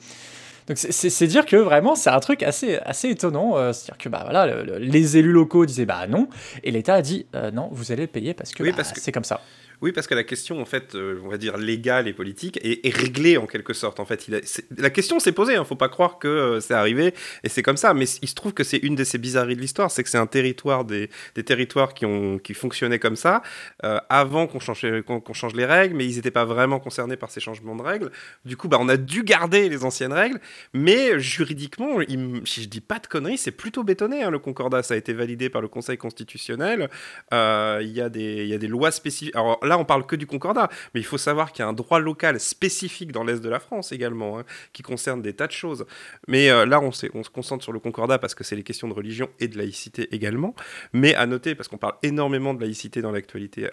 Donc 0.67 0.77
c'est- 0.77 1.27
dire 1.27 1.45
que 1.45 1.55
vraiment 1.55 1.95
c'est 1.95 2.09
un 2.09 2.19
truc 2.19 2.43
assez, 2.43 2.75
assez 2.79 3.09
étonnant. 3.09 3.57
euh, 3.57 3.71
C'est-à-dire 3.71 3.97
que 3.97 4.09
bah, 4.09 4.21
voilà, 4.23 4.45
le- 4.47 4.63
le- 4.63 4.77
les 4.79 5.15
élus 5.17 5.31
locaux 5.31 5.65
disaient 5.65 5.85
bah 5.85 6.07
non, 6.07 6.27
et 6.63 6.71
l'État 6.71 6.95
a 6.95 7.01
dit 7.01 7.25
euh, 7.35 7.51
non, 7.51 7.69
vous 7.71 7.91
allez 7.93 8.01
le 8.03 8.07
payer 8.09 8.33
parce 8.33 8.51
que 8.53 8.63
Oui, 8.63 8.71
bah, 8.71 8.77
parce 8.77 8.91
que- 8.91 8.99
c'est 8.99 9.13
comme 9.13 9.23
ça. 9.23 9.39
Oui, 9.79 9.91
parce 9.91 10.07
que 10.07 10.15
la 10.15 10.23
question, 10.23 10.59
en 10.59 10.65
fait, 10.65 10.95
euh, 10.95 11.21
on 11.23 11.29
va 11.29 11.37
dire 11.37 11.55
légale 11.55 12.07
et 12.07 12.13
politique, 12.13 12.59
est, 12.63 12.95
réglée 12.95 13.37
en 13.37 13.45
quelque 13.45 13.73
sorte. 13.73 13.99
En 13.99 14.05
fait, 14.05 14.27
la 14.75 14.89
question 14.89 15.19
s'est 15.19 15.31
posée. 15.31 15.53
Il 15.53 15.59
ne 15.59 15.63
faut 15.63 15.75
pas 15.75 15.89
croire 15.89 16.17
que 16.17 16.27
euh, 16.27 16.59
c'est 16.59 16.73
arrivé 16.73 17.13
et 17.43 17.49
c'est 17.49 17.61
comme 17.61 17.77
ça. 17.77 17.93
Mais 17.93 18.05
il 18.23 18.27
se 18.27 18.33
trouve 18.33 18.53
que 18.53 18.63
c'est 18.63 18.77
une 18.77 18.95
de 18.95 19.03
ces 19.03 19.19
bizarreries 19.19 19.55
de 19.55 19.61
l'histoire, 19.61 19.91
c'est 19.91 20.01
que 20.01 20.09
c'est 20.09 20.17
un 20.17 20.25
territoire 20.25 20.83
des, 20.83 21.09
territoires 21.45 21.93
qui 21.93 22.05
ont 22.05 22.39
qui 22.39 22.55
fonctionnaient 22.55 22.97
comme 22.97 23.15
ça 23.15 23.43
euh, 23.83 23.99
avant 24.09 24.47
qu'on 24.47 24.59
change 24.59 24.83
qu'on 25.03 25.19
qu'on 25.19 25.33
change 25.33 25.53
les 25.53 25.65
règles, 25.65 25.95
mais 25.95 26.07
ils 26.07 26.15
n'étaient 26.15 26.31
pas 26.31 26.45
vraiment 26.45 26.79
concernés 26.79 27.15
par 27.15 27.29
ces 27.29 27.39
changements 27.39 27.75
de 27.75 27.83
règles. 27.83 28.11
Du 28.45 28.57
coup, 28.57 28.67
bah, 28.67 28.77
on 28.79 28.89
a 28.89 28.97
dû 28.97 29.23
garder 29.23 29.69
les 29.69 29.83
anciennes 29.83 30.13
règles, 30.13 30.39
mais 30.73 31.19
juridiquement, 31.19 31.99
si 32.45 32.63
je 32.63 32.67
dis 32.67 32.81
pas 32.81 32.97
de 32.97 33.05
conneries, 33.05 33.37
c'est 33.37 33.51
plutôt 33.51 33.83
bétonné. 33.83 34.23
hein, 34.23 34.31
le 34.31 34.39
Concordat, 34.39 34.81
ça 34.81 34.95
a 34.95 34.97
été 34.97 35.13
validé 35.13 35.49
par 35.49 35.61
le 35.61 35.67
Conseil 35.67 35.97
constitutionnel. 35.97 36.89
Il 37.31 37.91
y, 37.91 38.01
a 38.01 38.09
des- 38.09 38.67
lois 38.67 38.91
spécifiques. 38.91 39.35
Là, 39.67 39.77
on 39.77 39.85
parle 39.85 40.05
que 40.05 40.15
du 40.15 40.25
Concordat, 40.25 40.69
mais 40.93 40.99
il 40.99 41.05
faut 41.05 41.17
savoir 41.17 41.51
qu'il 41.51 41.63
y 41.63 41.65
a 41.65 41.69
un 41.69 41.73
droit 41.73 41.99
local 41.99 42.39
spécifique 42.39 43.11
dans 43.11 43.23
l'Est 43.23 43.41
de 43.41 43.49
la 43.49 43.59
France 43.59 43.91
également, 43.91 44.39
hein, 44.39 44.43
qui 44.73 44.83
concerne 44.83 45.21
des 45.21 45.33
tas 45.33 45.47
de 45.47 45.51
choses. 45.51 45.85
Mais 46.27 46.49
euh, 46.49 46.65
là, 46.65 46.79
on, 46.79 46.91
se 46.91 47.07
concentre 47.07 47.63
sur 47.63 47.73
le 47.73 47.79
Concordat 47.79 48.19
parce 48.19 48.35
que 48.35 48.43
c'est 48.43 48.55
les 48.55 48.63
questions 48.63 48.87
de 48.87 48.93
religion 48.93 49.29
et 49.39 49.47
de 49.47 49.57
laïcité 49.57 50.13
également. 50.15 50.55
Mais 50.93 51.15
à 51.15 51.25
noter, 51.25 51.55
parce 51.55 51.67
qu'on 51.67 51.77
parle 51.77 51.95
énormément 52.03 52.53
de 52.53 52.61
laïcité 52.61 53.01
dans 53.01 53.11
l'actualité 53.11 53.69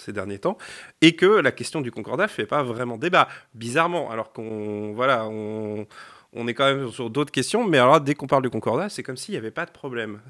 ces 0.00 0.12
derniers 0.12 0.38
temps, 0.38 0.58
et 1.00 1.16
que 1.16 1.26
la 1.26 1.52
question 1.52 1.80
du 1.80 1.90
Concordat 1.90 2.28
fait 2.28 2.46
pas 2.46 2.62
vraiment 2.62 2.96
débat, 2.96 3.28
bizarrement, 3.54 4.10
alors 4.10 4.32
qu'on 4.32 4.92
voilà, 4.94 5.26
on, 5.26 5.86
on 6.32 6.46
est 6.46 6.54
quand 6.54 6.66
même 6.66 6.90
sur 6.90 7.10
d'autres 7.10 7.32
questions, 7.32 7.66
mais 7.66 7.78
alors 7.78 8.00
dès 8.00 8.14
qu'on 8.14 8.26
parle 8.26 8.42
du 8.42 8.50
Concordat, 8.50 8.88
c'est 8.88 9.02
comme 9.02 9.16
s'il 9.16 9.32
n'y 9.32 9.38
avait 9.38 9.50
pas 9.50 9.66
de 9.66 9.70
problème, 9.70 10.20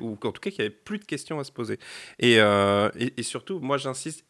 ou 0.00 0.12
en 0.12 0.16
tout 0.16 0.40
cas 0.40 0.50
qu'il 0.50 0.60
n'y 0.62 0.66
avait 0.66 0.70
plus 0.70 0.98
de 0.98 1.04
questions 1.04 1.38
à 1.38 1.44
se 1.44 1.52
poser. 1.52 1.78
Et, 2.18 2.40
euh, 2.40 2.90
et, 2.98 3.14
et 3.18 3.22
surtout, 3.22 3.60
moi 3.60 3.76
j'insiste, 3.76 4.24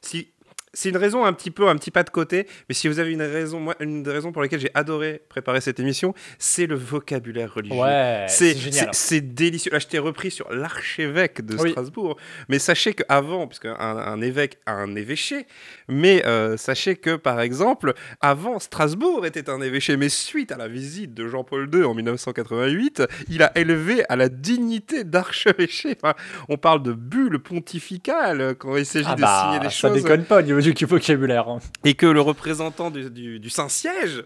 si 0.00 0.32
c'est 0.74 0.88
une 0.88 0.96
raison 0.96 1.24
un 1.24 1.32
petit 1.32 1.50
peu, 1.50 1.68
un 1.68 1.76
petit 1.76 1.90
pas 1.90 2.02
de 2.02 2.10
côté, 2.10 2.46
mais 2.68 2.74
si 2.74 2.88
vous 2.88 2.98
avez 2.98 3.12
une 3.12 3.22
raison, 3.22 3.60
moi, 3.60 3.74
une 3.80 4.02
des 4.02 4.10
raisons 4.10 4.32
pour 4.32 4.42
lesquelles 4.42 4.60
j'ai 4.60 4.70
adoré 4.74 5.20
préparer 5.28 5.60
cette 5.60 5.78
émission, 5.80 6.14
c'est 6.38 6.66
le 6.66 6.74
vocabulaire 6.76 7.52
religieux. 7.54 7.76
Ouais, 7.78 8.26
C'est 8.28 8.56
génial. 8.56 8.88
c'est- 8.92 9.20
délicieux. 9.20 9.70
Là, 9.72 9.78
je 9.78 9.86
t'ai 9.86 9.98
repris 9.98 10.30
sur 10.30 10.52
l'archevêque 10.52 11.44
de 11.44 11.56
Oui. 11.56 11.70
Strasbourg. 11.70 12.16
Mais 12.48 12.58
sachez 12.58 12.94
qu'avant, 12.94 13.46
puisque 13.46 13.66
un, 13.66 13.74
un 13.78 14.20
évêque 14.20 14.58
a 14.66 14.72
un 14.72 14.94
évêché, 14.96 15.46
mais 15.88 16.24
euh, 16.26 16.56
sachez 16.56 16.96
que, 16.96 17.16
par 17.16 17.40
exemple, 17.40 17.94
avant, 18.20 18.58
Strasbourg 18.58 19.24
était 19.26 19.48
un 19.50 19.60
évêché, 19.60 19.96
mais 19.96 20.08
suite 20.08 20.52
à 20.52 20.56
la 20.56 20.68
visite 20.68 21.14
de 21.14 21.28
Jean-Paul 21.28 21.68
II 21.72 21.84
en 21.84 21.94
1988, 21.94 23.02
il 23.28 23.42
a 23.42 23.56
élevé 23.58 24.02
à 24.08 24.16
la 24.16 24.28
dignité 24.28 25.04
d'archevêché. 25.04 25.96
Enfin, 26.02 26.14
on 26.48 26.56
parle 26.56 26.82
de 26.82 26.92
bulle 26.92 27.38
pontificale 27.38 28.54
quand 28.58 28.76
il 28.76 28.86
s'agit 28.86 29.06
Ah 29.08 29.14
de 29.14 29.20
bah, 29.20 29.42
signer 29.44 29.58
des 29.60 29.64
ça 29.66 29.88
choses. 29.88 30.02
déconne 30.02 30.24
pas 30.24 30.42
niveau 30.42 30.60
du 30.62 30.84
vocabulaire. 30.86 31.48
hein. 31.48 31.58
Et 31.84 31.94
que 31.94 32.06
le 32.06 32.20
représentant 32.20 32.90
du, 32.90 33.10
du- 33.10 33.38
du 33.40 33.50
Saint-Siège... 33.50 34.24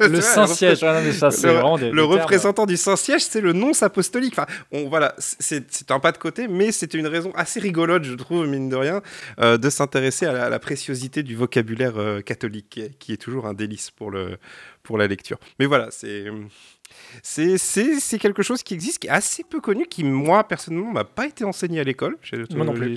Le 0.00 0.20
Saint-Siège, 0.20 0.78
c'est 1.30 1.46
le, 1.48 1.62
le 1.92 2.02
termes. 2.02 2.12
représentant 2.22 2.66
du 2.66 2.76
Saint-Siège, 2.76 3.22
c'est 3.22 3.40
le 3.40 3.52
nonce 3.52 3.82
apostolique. 3.82 4.34
Enfin, 4.38 4.46
on, 4.72 4.88
voilà, 4.88 5.14
c'est 5.18 5.90
un 5.90 6.00
pas 6.00 6.12
de 6.12 6.18
côté, 6.18 6.48
mais 6.48 6.72
c'était 6.72 6.98
une 6.98 7.06
raison 7.06 7.32
assez 7.34 7.60
rigolote, 7.60 8.04
je 8.04 8.14
trouve, 8.14 8.46
mine 8.46 8.68
de 8.68 8.76
rien, 8.76 9.02
euh, 9.40 9.56
de 9.58 9.70
s'intéresser 9.70 10.26
à, 10.26 10.32
la- 10.32 10.44
à 10.46 10.48
la 10.48 10.58
préciosité 10.58 11.22
du 11.22 11.36
vocabulaire 11.36 11.96
euh, 11.98 12.20
catholique, 12.20 12.80
qui 12.98 13.12
est, 13.12 13.16
toujours 13.16 13.46
un 13.46 13.54
délice 13.54 13.90
pour, 13.90 14.10
le, 14.10 14.36
pour 14.82 14.98
la 14.98 15.06
lecture. 15.06 15.38
Mais 15.58 15.66
voilà, 15.66 15.88
c'est. 15.90 16.26
C'est 17.22 17.56
c'est- 17.58 18.00
c'est 18.00 18.18
quelque 18.18 18.42
chose 18.42 18.62
qui 18.62 18.74
existe, 18.74 18.98
qui 19.00 19.06
est 19.06 19.10
assez 19.10 19.44
peu 19.44 19.60
connu, 19.60 19.86
qui, 19.86 20.02
moi, 20.04 20.46
personnellement, 20.46 20.90
m'a 20.92 21.04
pas 21.04 21.26
été 21.26 21.44
enseigné 21.44 21.80
à 21.80 21.84
l'école. 21.84 22.16
Moi 22.56 22.66
non 22.66 22.72
plus. 22.74 22.96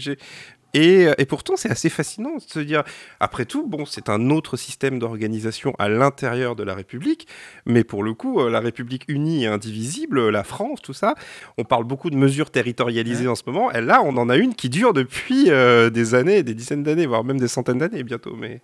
Et, 0.74 1.08
et 1.18 1.26
pourtant, 1.26 1.56
c'est 1.56 1.70
assez 1.70 1.90
fascinant 1.90 2.36
de 2.36 2.42
se 2.42 2.60
dire, 2.60 2.84
après 3.20 3.46
tout, 3.46 3.68
bon, 3.68 3.86
c'est 3.86 4.10
un 4.10 4.30
autre 4.32 4.58
système 4.58 4.98
d'organisation 4.98 5.74
à 5.78 5.88
l'intérieur 5.88 6.56
de 6.56 6.64
la 6.64 6.74
République, 6.74 7.28
mais 7.66 7.84
pour 7.84 8.04
le 8.04 8.14
coup, 8.14 8.40
euh, 8.40 8.50
la 8.50 8.60
République 8.60 9.06
unie 9.08 9.44
et 9.44 9.48
indivisible, 9.48 10.30
la 10.30 10.44
France, 10.44 10.82
tout 10.82 10.94
ça, 10.94 11.14
on 11.58 11.64
parle 11.64 11.84
beaucoup 11.84 12.10
de 12.10 12.18
mesures 12.18 12.50
territorialisées 12.50 13.28
en 13.28 13.36
ce 13.36 13.44
moment, 13.46 13.72
et 13.72 13.82
là, 13.82 14.02
on 14.04 14.18
en 14.18 14.30
a 14.30 14.38
une 14.38 14.56
qui 14.56 14.70
dure 14.70 14.94
depuis 14.94 15.52
euh, 15.52 15.90
des 15.90 16.16
années, 16.16 16.42
des 16.42 16.56
dizaines 16.56 16.84
d'années, 16.84 17.06
voire 17.06 17.24
même 17.24 17.40
des 17.40 17.48
centaines 17.48 17.78
d'années 17.78 18.04
bientôt. 18.04 18.36
Mais. 18.36 18.62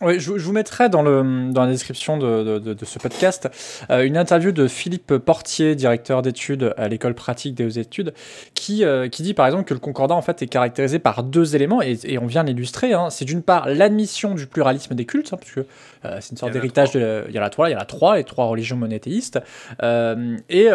Oui, 0.00 0.20
je, 0.20 0.38
je 0.38 0.44
vous 0.44 0.52
mettrai 0.52 0.88
dans, 0.88 1.02
le, 1.02 1.50
dans 1.50 1.64
la 1.64 1.70
description 1.70 2.16
de, 2.16 2.42
de, 2.44 2.58
de, 2.58 2.74
de 2.74 2.84
ce 2.84 2.98
podcast 2.98 3.48
euh, 3.90 4.02
une 4.02 4.16
interview 4.16 4.52
de 4.52 4.68
Philippe 4.68 5.16
Portier, 5.18 5.74
directeur 5.74 6.22
d'études 6.22 6.74
à 6.76 6.88
l'école 6.88 7.14
pratique 7.14 7.54
des 7.54 7.64
hautes 7.64 7.76
études, 7.76 8.14
qui, 8.54 8.84
euh, 8.84 9.08
qui 9.08 9.22
dit 9.22 9.34
par 9.34 9.46
exemple 9.46 9.64
que 9.64 9.74
le 9.74 9.80
concordat 9.80 10.14
en 10.14 10.22
fait 10.22 10.42
est 10.42 10.46
caractérisé 10.46 10.98
par 10.98 11.22
deux 11.22 11.56
éléments 11.56 11.82
et, 11.82 11.98
et 12.04 12.18
on 12.18 12.26
vient 12.26 12.44
l'illustrer. 12.44 12.92
Hein. 12.92 13.10
C'est 13.10 13.24
d'une 13.24 13.42
part 13.42 13.68
l'admission 13.68 14.34
du 14.34 14.46
pluralisme 14.46 14.94
des 14.94 15.06
cultes, 15.06 15.32
hein, 15.32 15.38
parce 15.38 15.50
que 15.50 15.60
euh, 16.04 16.18
c'est 16.20 16.30
une 16.30 16.36
sorte 16.36 16.52
d'héritage 16.52 16.92
de. 16.92 17.24
Il 17.28 17.34
y 17.34 17.38
a 17.38 17.50
trois, 17.50 17.68
il 17.68 17.72
y 17.72 17.76
a 17.76 17.84
trois, 17.84 18.16
les 18.16 18.24
trois 18.24 18.46
religions 18.46 18.76
monothéistes, 18.76 19.40
et, 19.82 20.68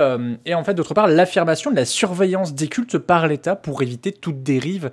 et 0.46 0.54
en 0.54 0.64
fait 0.64 0.74
d'autre 0.74 0.94
part 0.94 1.08
l'affirmation 1.08 1.72
de 1.72 1.76
la 1.76 1.86
surveillance 1.86 2.54
des 2.54 2.68
cultes 2.68 2.98
par 2.98 3.28
l'État 3.28 3.56
pour 3.56 3.82
éviter 3.82 4.12
toute 4.12 4.44
dérive, 4.44 4.92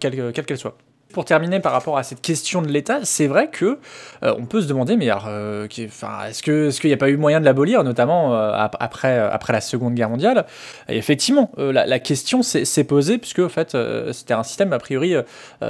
quelle 0.00 0.32
qu'elle 0.32 0.58
soit. 0.58 0.76
Pour 1.14 1.24
terminer 1.24 1.58
par 1.58 1.72
rapport 1.72 1.96
à 1.96 2.02
cette 2.02 2.20
question 2.20 2.60
de 2.60 2.68
l'État, 2.68 3.00
c'est 3.02 3.28
vrai 3.28 3.48
que 3.48 3.78
euh, 4.22 4.34
on 4.38 4.44
peut 4.44 4.60
se 4.60 4.68
demander, 4.68 4.98
mais 4.98 5.08
euh, 5.10 5.66
est-ce 5.66 6.42
qu'il 6.42 6.90
n'y 6.90 6.94
a 6.94 6.98
pas 6.98 7.08
eu 7.08 7.16
moyen 7.16 7.40
de 7.40 7.46
l'abolir, 7.46 7.82
notamment 7.82 8.34
euh, 8.34 8.52
ap- 8.52 8.76
après 8.78 9.18
après 9.18 9.54
la 9.54 9.62
Seconde 9.62 9.94
Guerre 9.94 10.10
mondiale? 10.10 10.44
Et 10.88 10.98
effectivement, 10.98 11.50
la, 11.56 11.98
question 11.98 12.42
s'est 12.42 12.84
posée 12.84 13.16
puisque 13.16 13.38
en 13.38 13.48
fait 13.48 13.74
c'était 14.12 14.34
un 14.34 14.42
système 14.42 14.74
a 14.74 14.78
priori 14.78 15.14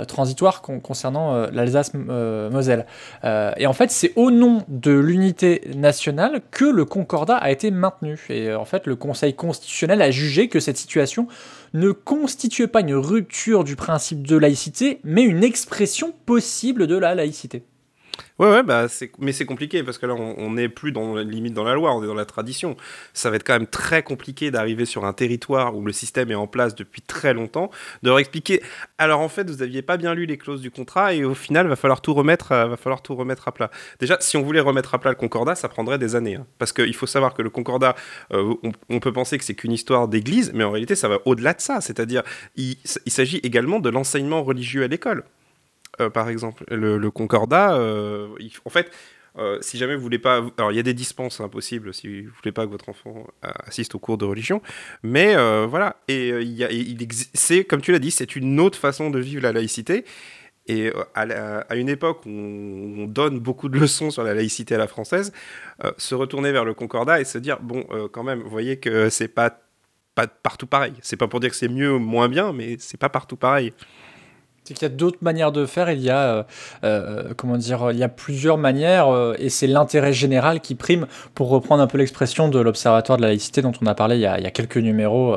transitoire 0.09 0.61
con- 0.61 0.81
concernant 0.81 1.47
l'Alsace-Moselle. 1.53 2.85
Et 3.25 3.67
en 3.67 3.73
fait, 3.73 3.91
c'est 3.93 4.13
au 4.17 4.33
nom 4.33 4.65
de 4.67 4.93
l'unité 4.93 5.71
nationale 5.77 6.41
que 6.51 6.65
le 6.65 6.85
Concordat 6.85 7.37
a 7.37 7.51
été 7.53 7.71
maintenu. 7.71 8.19
Et 8.29 8.53
en 8.53 8.65
fait, 8.65 8.87
le 8.87 8.97
Conseil 8.97 9.35
constitutionnel 9.35 10.03
a 10.03 10.11
jugé 10.11 10.49
que 10.49 10.59
cette 10.59 10.77
situation 10.79 11.29
ne 11.75 11.93
constituait 11.93 12.67
pas 12.67 12.81
une 12.81 12.95
rupture 12.95 13.65
du 13.65 13.77
principe 13.77 14.27
de 14.27 14.37
laïcité, 14.37 15.01
mais 15.05 15.23
une 15.23 15.45
expression 15.45 16.13
possible 16.27 16.87
de 16.87 16.97
la 16.97 17.15
laïcité. 17.15 17.65
Ouais, 18.39 18.51
ouais, 18.51 18.63
bah, 18.63 18.87
mais 19.19 19.33
c'est 19.33 19.47
compliqué 19.47 19.83
parce 19.83 19.99
que 19.99 20.07
là, 20.07 20.15
on 20.15 20.53
n'est 20.53 20.69
plus 20.69 20.93
dans 20.93 21.15
la 21.15 21.23
limite 21.23 21.55
dans 21.55 21.65
la 21.65 21.75
loi, 21.75 21.95
on 21.95 22.03
est 22.03 22.07
dans 22.07 22.15
la 22.15 22.25
tradition. 22.25 22.77
Ça 23.13 23.31
va 23.31 23.37
être 23.37 23.45
quand 23.45 23.55
même 23.55 23.67
très 23.67 24.03
compliqué 24.03 24.51
d'arriver 24.51 24.85
sur 24.85 25.05
un 25.05 25.13
territoire 25.13 25.77
où 25.77 25.85
le 25.85 25.93
système 25.93 26.31
est 26.31 26.37
en 26.37 26.47
place 26.47 26.75
depuis 26.75 27.03
très 27.03 27.35
longtemps, 27.35 27.71
de 28.03 28.09
leur 28.09 28.19
expliquer. 28.19 28.63
Alors 28.99 29.21
en 29.21 29.29
fait, 29.29 29.49
vous 29.49 29.63
aviez 29.63 29.83
pas 29.83 29.97
bien 29.97 30.15
lu 30.15 30.27
les 30.27 30.39
clauses 30.39 30.61
du 30.61 30.71
contrat 30.71 31.15
et 31.15 31.25
au 31.25 31.35
final, 31.35 31.67
va 31.67 31.77
falloir 31.77 32.01
tout 32.01 32.15
remettre, 32.15 32.53
euh, 32.53 32.67
va 32.67 32.77
falloir 32.77 33.03
tout 33.03 33.15
remettre 33.15 33.49
à 33.49 33.53
plat. 33.53 33.71
Déjà, 34.01 34.17
si 34.21 34.37
on 34.37 34.43
voulait 34.43 34.61
remettre 34.61 34.95
à 34.95 34.99
plat 34.99 35.11
le 35.11 35.17
Concordat, 35.17 35.55
ça 35.55 35.69
prendrait 35.69 35.99
des 35.99 36.17
années, 36.17 36.37
hein. 36.37 36.47
parce 36.59 36.73
qu'il 36.73 36.95
faut 36.95 37.07
savoir 37.07 37.35
que 37.35 37.43
le 37.43 37.51
Concordat, 37.51 37.95
euh, 38.33 38.55
on, 38.89 39.01
peut 39.01 39.13
penser 39.13 39.39
que 39.39 39.45
c'est 39.45 39.55
qu'une 39.55 39.73
histoire 39.73 40.09
d'église, 40.09 40.53
mais 40.55 40.65
en 40.65 40.71
réalité, 40.71 40.95
ça 40.95 41.09
va 41.09 41.19
au-delà 41.25 41.55
de 41.55 41.61
ça. 41.61 41.81
C'est-à-dire, 41.81 42.23
il, 42.57 42.77
s'agit 43.07 43.39
également 43.39 43.81
de 43.81 43.89
l'enseignement 43.89 44.43
religieux 44.43 44.85
à 44.85 44.89
l'école 44.89 45.25
par 46.13 46.29
exemple. 46.29 46.65
Le, 46.69 47.11
Concordat, 47.11 47.75
euh, 47.75 48.29
en 48.65 48.71
fait, 48.71 48.91
euh, 49.39 49.59
si 49.61 49.79
jamais 49.79 49.95
vous 49.95 50.03
voulez 50.03 50.19
pas, 50.19 50.45
alors 50.57 50.73
il 50.73 50.77
y 50.77 50.81
a 50.81 50.83
des 50.83 50.95
dispenses 50.95 51.41
impossibles 51.41 51.95
si 51.95 52.23
vous 52.23 52.33
voulez 52.43 52.53
pas 52.53 52.67
que 52.67 52.71
votre 52.71 52.89
enfant 52.89 53.27
euh, 53.45 53.51
assiste 53.67 53.95
aux 53.95 53.99
cours 53.99 54.19
de 54.19 54.25
religion, 54.25 54.61
mais 55.03 55.37
euh, 55.37 55.67
voilà. 55.69 55.97
Et 56.09 56.33
euh, 56.33 57.07
c'est 57.35 57.65
comme 57.65 57.81
tu 57.81 57.93
l'as 57.93 57.99
dit, 57.99 58.11
c'est 58.11 58.37
une 58.37 58.59
autre 58.59 58.79
façon 58.79 59.11
de 59.11 59.19
vivre 59.19 59.43
la 59.43 59.53
laïcité. 59.53 60.05
Et 60.67 60.93
euh, 60.95 61.03
à, 61.15 61.77
une 61.77 61.89
époque 61.89 62.27
où 62.27 62.31
on, 62.31 63.05
on 63.05 63.07
donne 63.07 63.39
beaucoup 63.39 63.71
de 63.71 63.79
leçons 63.79 64.11
sur 64.11 64.23
la 64.23 64.35
laïcité 64.35 64.75
à 64.75 64.79
la 64.79 64.87
française, 64.87 65.33
euh, 65.83 65.93
se 65.97 66.15
retourner 66.15 66.53
vers 66.53 66.67
le 66.67 66.75
Concordat 66.75 67.21
et 67.21 67.25
se 67.25 67.39
dire 67.39 67.59
bon, 67.61 67.87
euh, 67.91 68.07
quand 68.09 68.23
même, 68.23 68.41
vous 68.41 68.51
voyez 68.51 68.79
que 68.79 69.09
c'est 69.09 69.29
pas 69.29 69.61
pas 70.15 70.27
partout 70.27 70.67
pareil. 70.67 70.95
C'est 71.01 71.17
pas 71.17 71.29
pour 71.29 71.39
dire 71.41 71.51
que 71.51 71.57
c'est 71.57 71.69
mieux 71.69 71.95
ou 71.95 72.01
moins 72.01 72.29
bien, 72.29 72.53
mais 72.53 72.77
c'est 72.81 72.99
pas 72.99 73.09
partout 73.09 73.37
pareil. 73.37 73.73
C'est 74.69 74.75
qu'il 74.75 74.83
y 74.83 74.93
a 74.93 74.95
d'autres 74.95 75.17
manières 75.23 75.51
de 75.51 75.65
faire. 75.65 75.91
Il 75.91 76.03
y 76.03 76.11
a, 76.11 76.19
euh, 76.19 76.43
euh, 76.85 77.33
comment 77.39 77.57
dire, 77.57 77.91
il 77.91 77.97
y 77.97 78.03
a 78.03 78.09
plusieurs 78.11 78.59
manières, 78.59 79.09
euh, 79.09 79.35
et 79.39 79.49
c'est 79.49 79.67
l'intérêt 79.67 80.13
général 80.13 80.61
qui 80.61 80.75
prime. 80.75 81.07
Pour 81.35 81.49
reprendre 81.49 81.83
un 81.83 81.87
peu 81.87 81.97
l'expression 81.97 82.51
de 82.51 82.59
l'Observatoire 82.59 83.17
de 83.17 83.23
la 83.23 83.29
laïcité 83.29 83.63
dont 83.63 83.73
on 83.81 83.87
a 83.87 83.95
parlé 83.95 84.17
il 84.17 84.21
y 84.21 84.27
a, 84.27 84.51
quelques 84.51 84.77
numéros 84.77 85.37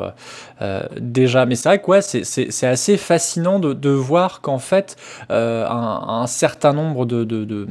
déjà. 1.00 1.46
Mais 1.46 1.54
c'est 1.54 1.68
vrai 1.68 1.80
que 1.80 2.00
c'est- 2.00 2.66
assez 2.66 2.96
fascinant 2.96 3.58
de, 3.58 3.88
voir 3.88 4.40
qu'en 4.42 4.58
fait, 4.58 4.96
un, 5.30 6.26
certain 6.26 6.74
nombre 6.74 7.06
de, 7.06 7.66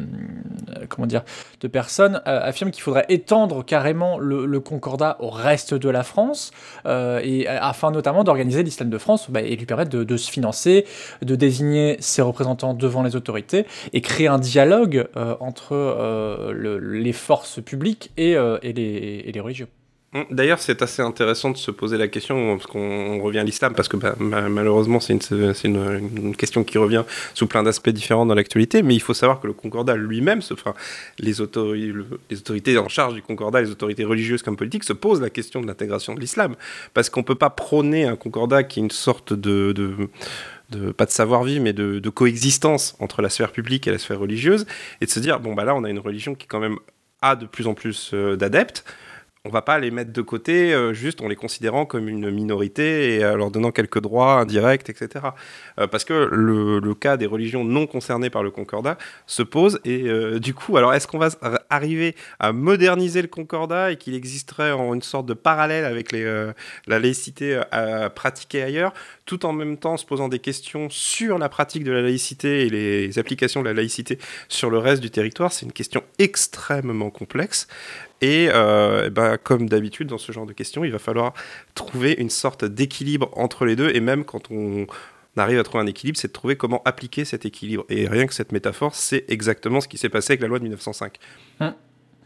comment 0.90 1.06
dire, 1.06 1.24
de 1.60 1.68
personnes 1.68 2.22
affirment 2.26 2.72
qu'il 2.72 2.82
faudrait 2.84 3.06
étendre 3.10 3.64
carrément 3.64 4.18
le, 4.18 4.60
Concordat 4.60 5.18
au 5.20 5.30
reste 5.30 5.74
de 5.74 5.90
la 5.90 6.04
France, 6.04 6.52
et 6.86 7.48
afin 7.48 7.92
notamment 7.92 8.24
d'organiser 8.24 8.64
l'islam 8.64 8.90
de 8.90 8.98
France 8.98 9.30
bah, 9.30 9.42
et 9.42 9.56
lui 9.56 9.66
permettre 9.66 9.92
de, 9.92 10.04
de 10.04 10.18
se 10.18 10.32
financer, 10.32 10.86
de 11.22 11.36
désigner 11.56 11.98
ses 12.00 12.22
représentants 12.22 12.74
devant 12.74 13.04
les 13.04 13.16
autorités 13.18 13.66
et 13.92 14.00
créer 14.02 14.28
un 14.28 14.40
dialogue 14.40 15.08
euh, 15.18 15.36
entre 15.42 15.74
euh, 15.74 16.54
le- 16.54 16.80
les 16.80 17.14
forces 17.14 17.62
publiques 17.62 18.12
et, 18.16 18.36
euh, 18.38 18.58
et 18.64 18.72
les, 18.72 19.24
et 19.28 19.32
les 19.34 19.40
religieux. 19.42 19.68
Hum, 20.14 20.26
D'ailleurs, 20.30 20.60
c'est 20.60 20.82
assez 20.82 21.02
intéressant 21.02 21.52
de 21.52 21.58
se 21.58 21.72
poser 21.72 21.98
la 21.98 22.10
question, 22.10 22.58
parce 22.58 22.68
qu'on 22.68 22.80
on 22.82 23.22
revient 23.22 23.40
à 23.40 23.44
l'islam, 23.46 23.74
parce 23.76 23.88
que 23.88 23.96
bah, 23.98 24.14
ma- 24.20 24.50
malheureusement, 24.50 25.00
c'est 25.00 25.14
une, 25.14 25.20
une- 25.64 26.10
une 26.28 26.36
question 26.36 26.66
qui 26.66 26.78
revient 26.78 27.04
sous 27.34 27.48
plein 27.48 27.64
d'aspects 27.64 27.90
différents 27.90 28.26
dans 28.26 28.36
l'actualité, 28.36 28.82
mais 28.84 28.94
il 28.94 29.00
faut 29.02 29.14
savoir 29.14 29.40
que 29.42 29.48
le 29.48 29.54
Concordat 29.54 29.96
lui-même, 29.96 30.42
enfin, 30.52 30.74
les, 31.20 31.40
autori- 31.42 31.92
le- 31.94 32.06
les 32.30 32.38
autorités 32.40 32.78
en 32.78 32.90
charge 32.90 33.14
du 33.14 33.22
Concordat, 33.22 33.62
les 33.62 33.72
autorités 33.72 34.04
religieuses 34.04 34.42
comme 34.44 34.58
politiques, 34.58 34.84
se 34.84 34.94
posent 34.94 35.22
la 35.22 35.30
question 35.30 35.62
de 35.62 35.68
l'intégration 35.68 36.14
de 36.14 36.20
l'islam, 36.20 36.56
parce 36.94 37.10
qu'on 37.10 37.22
ne 37.22 37.26
peut 37.26 37.36
pas 37.46 37.50
prôner 37.50 38.04
un 38.06 38.18
Concordat 38.18 38.64
qui 38.64 38.80
est 38.80 38.84
une 38.84 38.92
sorte 38.92 39.32
de 39.34 39.74
pas 40.92 41.06
de 41.06 41.12
savoir-vivre, 41.12 41.64
mais 41.64 41.74
de, 41.74 42.10
coexistence 42.10 42.96
entre 43.00 43.22
la 43.22 43.30
sphère 43.30 43.52
publique 43.52 43.88
et 43.88 43.92
la 43.92 43.98
sphère 43.98 44.20
religieuse, 44.20 44.66
et 45.00 45.06
de 45.06 45.10
se 45.10 45.20
dire, 45.20 45.40
bon, 45.40 45.54
bah 45.54 45.64
là, 45.64 45.76
on 45.76 45.84
a 45.84 45.90
une 45.90 46.00
religion 46.00 46.36
qui 46.36 46.48
quand 46.48 46.60
même 46.60 46.78
a 47.22 47.36
de 47.36 47.46
plus 47.46 47.68
en 47.68 47.74
plus 47.74 48.12
euh, 48.14 48.36
d'adeptes, 48.36 48.84
on 49.44 49.50
va 49.50 49.62
pas 49.62 49.80
les 49.80 49.90
mettre 49.90 50.14
de 50.14 50.22
côté 50.22 50.74
euh, 50.74 50.94
juste 50.94 51.22
en 51.22 51.28
les 51.28 51.36
considérant 51.36 51.86
comme 51.86 52.08
une 52.08 52.30
minorité 52.30 53.16
et 53.16 53.26
en 53.26 53.36
leur 53.36 53.52
donnant 53.52 53.72
quelques 53.72 54.00
droits 54.00 54.40
indirects, 54.40 54.90
etc. 54.90 55.26
Euh, 55.80 55.88
parce 55.88 56.06
que 56.06 56.30
le, 56.32 56.94
cas 56.94 57.18
des 57.18 57.26
religions 57.26 57.64
non 57.64 57.88
concernées 57.88 58.30
par 58.30 58.44
le 58.44 58.52
Concordat 58.52 58.98
se 59.26 59.42
pose 59.42 59.80
et 59.86 60.04
euh, 60.04 60.40
du 60.40 60.54
coup, 60.54 60.78
alors 60.78 60.94
est-ce 60.94 61.08
qu'on 61.08 61.18
va 61.18 61.30
arriver 61.70 62.16
à 62.40 62.52
moderniser 62.52 63.22
le 63.22 63.28
Concordat 63.28 63.92
et 63.92 63.96
qu'il 63.96 64.14
existerait 64.14 64.72
en 64.72 64.94
une 64.94 65.02
sorte 65.02 65.26
de 65.26 65.34
parallèle 65.34 65.86
avec 65.86 66.12
les, 66.12 66.24
euh, 66.24 66.54
la 66.86 67.00
laïcité 67.00 67.56
euh, 67.56 67.64
à 67.72 68.10
pratiquer 68.12 68.62
ailleurs, 68.62 68.94
tout 69.32 69.46
en 69.46 69.54
même 69.54 69.78
temps 69.78 69.96
se 69.96 70.06
posant 70.06 70.28
des 70.28 70.40
questions 70.40 70.90
sur 70.90 71.38
la 71.38 71.48
pratique 71.48 71.86
de 71.86 71.92
la 71.94 72.02
laïcité 72.02 72.66
et 72.66 72.70
les 72.70 73.18
applications 73.18 73.62
de 73.62 73.66
la 73.66 73.74
laïcité 73.74 74.18
sur 74.50 74.70
le 74.70 74.78
reste 74.78 75.02
du 75.02 75.10
territoire 75.10 75.54
C'est 75.54 75.66
une 75.66 75.72
question 75.72 76.04
extrêmement 76.20 77.10
complexe. 77.12 77.70
Et 78.20 78.50
euh, 78.52 79.06
eh 79.08 79.10
ben, 79.10 79.38
comme 79.38 79.70
d'habitude 79.70 80.08
dans 80.08 80.18
ce 80.18 80.34
genre 80.34 80.46
de 80.46 80.52
questions, 80.52 80.84
il 80.84 80.92
va 80.92 81.00
falloir 81.00 81.32
trouver 81.76 82.12
une 82.18 82.30
sorte 82.30 82.66
d'équilibre 82.66 83.30
entre 83.38 83.64
les 83.64 83.78
deux. 83.78 83.90
Et 83.96 84.02
même 84.02 84.26
quand 84.26 84.52
on 84.52 84.86
arrive 85.38 85.60
à 85.60 85.64
trouver 85.64 85.82
un 85.86 85.88
équilibre, 85.88 86.18
c'est 86.18 86.28
de 86.28 86.34
trouver 86.34 86.58
comment 86.58 86.82
appliquer 86.84 87.24
cet 87.24 87.46
équilibre. 87.46 87.86
Et 87.88 88.10
rien 88.10 88.28
que 88.28 88.34
cette 88.34 88.52
métaphore, 88.52 88.96
c'est 88.96 89.24
exactement 89.30 89.80
ce 89.80 89.88
qui 89.88 89.98
s'est 89.98 90.10
passé 90.10 90.34
avec 90.34 90.42
la 90.42 90.50
loi 90.50 90.60
de 90.60 90.64
1905. 90.64 91.20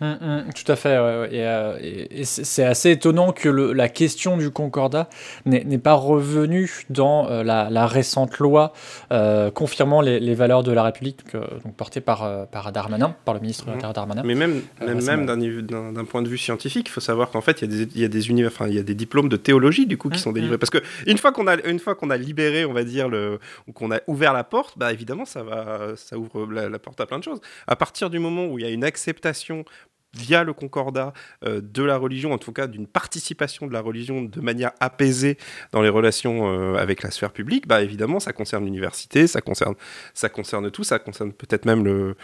Hum, 0.02 0.18
hum, 0.22 0.44
tout 0.54 0.70
à 0.70 0.75
fait. 0.75 0.98
ouais, 1.00 1.20
ouais. 1.22 1.30
Et, 1.36 1.46
euh, 1.46 1.78
et- 1.82 2.20
et 2.22 2.25
c'est 2.25 2.66
assez 2.66 2.92
étonnant 2.92 3.32
que 3.32 3.48
le- 3.48 3.72
la 3.72 3.88
question 3.88 4.36
du 4.38 4.50
concordat 4.52 5.08
n'est 5.46 5.78
pas 5.78 5.94
revenue 5.94 6.70
dans 6.90 7.30
euh, 7.30 7.44
la, 7.44 7.70
la 7.70 7.88
récente 7.88 8.38
loi 8.40 8.74
euh, 9.14 9.52
confirmant 9.52 10.02
les, 10.02 10.20
les 10.20 10.36
valeurs 10.36 10.64
de 10.64 10.74
la 10.74 10.84
République, 10.84 11.22
donc, 11.34 11.75
portée 11.78 12.02
par, 12.02 12.48
par 12.48 12.72
Darmanin, 12.74 13.16
par 13.24 13.34
le 13.36 13.40
ministre 13.40 13.64
de 13.66 13.70
Mhm. 13.70 13.75
l'Intérieur 13.75 13.94
Darmanin. 13.94 14.24
Mais 14.25 14.36
même, 14.36 14.62
même, 14.82 15.02
même 15.02 15.25
d'un 15.25 16.04
point 16.06 16.22
de 16.22 16.28
vue 16.28 16.38
scientifique, 16.38 16.88
il 16.90 16.92
faut 16.92 17.00
savoir 17.00 17.30
qu'en 17.32 17.42
fait, 17.42 17.62
il 17.62 17.72
y 17.72 17.82
a 17.82 17.86
des, 17.86 18.00
y 18.02 18.04
a 18.04 18.08
des 18.10 18.30
univers, 18.30 18.52
enfin, 18.52 18.68
y 18.68 18.80
a 18.80 18.84
des 18.84 18.96
diplômes 18.96 19.30
de 19.30 19.38
théologie 19.38 19.86
du 19.86 19.98
coup 19.98 20.10
qui 20.10 20.20
Mm, 20.20 20.24
sont 20.24 20.32
délivrés. 20.34 20.58
Parce 20.58 20.72
que 20.72 20.80
une 21.08 21.18
fois 21.18 21.32
qu'on 21.32 21.48
a, 21.48 21.56
une 21.66 21.80
fois 21.80 21.96
qu'on 21.96 22.10
a 22.10 22.18
libéré, 22.18 22.66
on 22.66 22.74
va 22.74 22.84
dire 22.84 23.08
le, 23.08 23.40
ou 23.68 23.72
qu'on 23.72 23.92
a 23.92 24.00
ouvert 24.08 24.34
la 24.34 24.44
porte, 24.44 24.78
bah 24.78 24.92
évidemment, 24.92 25.24
ça 25.25 25.42
va, 25.44 25.94
ça 25.96 26.18
ouvre 26.18 26.46
la, 26.52 26.68
la 26.68 26.80
porte 26.80 27.00
à 27.00 27.06
plein 27.06 27.20
de 27.20 27.24
choses. 27.24 27.40
À 27.66 27.75
partir 27.78 28.10
du 28.10 28.20
moment 28.20 28.46
où 28.48 28.60
il 28.60 28.66
y 28.66 28.68
a 28.68 28.72
une 28.72 28.84
acceptation 28.84 29.64
via 30.15 30.43
le 30.43 30.53
concordat 30.53 31.13
euh, 31.45 31.62
de 31.62 31.84
la 31.84 31.98
religion, 31.98 32.34
en 32.34 32.38
tout 32.38 32.51
cas 32.51 32.67
d'une 32.67 32.88
participation 32.88 33.67
de 33.67 33.74
la 33.74 33.81
religion 33.81 34.22
de 34.22 34.41
manière 34.41 34.72
apaisée 34.79 35.38
dans 35.72 35.81
les 35.81 35.89
relations 35.89 36.50
euh, 36.50 36.75
avec 36.75 37.03
la 37.03 37.12
sphère 37.12 37.31
publique, 37.31 37.67
bah 37.67 37.81
évidemment 37.81 38.19
ça 38.19 38.34
concerne 38.34 38.65
l'université, 38.65 39.27
ça 39.27 39.41
concerne, 39.41 39.75
ça 40.13 40.29
concerne 40.29 40.72
tout, 40.72 40.84
ça 40.84 41.00
concerne 41.00 41.34
peut-être 41.34 41.65
même 41.65 41.84
le, 41.86 42.15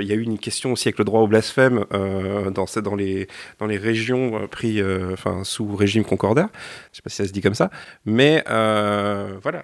il 0.00 0.06
y 0.06 0.12
a 0.12 0.14
eu 0.14 0.22
une 0.22 0.38
question 0.38 0.72
aussi 0.72 0.88
avec 0.88 0.98
le 0.98 1.04
droit 1.04 1.20
au 1.20 1.28
blasphème 1.28 1.84
euh, 1.92 2.50
dans, 2.50 2.66
dans 2.82 2.94
les, 2.94 3.28
dans 3.58 3.66
les 3.66 3.78
régions 3.78 4.46
pris, 4.48 4.80
enfin 5.12 5.44
sous 5.44 5.74
régime 5.74 6.04
concordat, 6.04 6.50
je 6.92 6.96
sais 6.96 7.02
pas 7.02 7.10
si 7.10 7.16
ça 7.16 7.26
se 7.26 7.32
dit 7.32 7.40
comme 7.40 7.54
ça, 7.54 7.70
mais 8.04 8.44
voilà, 8.46 9.62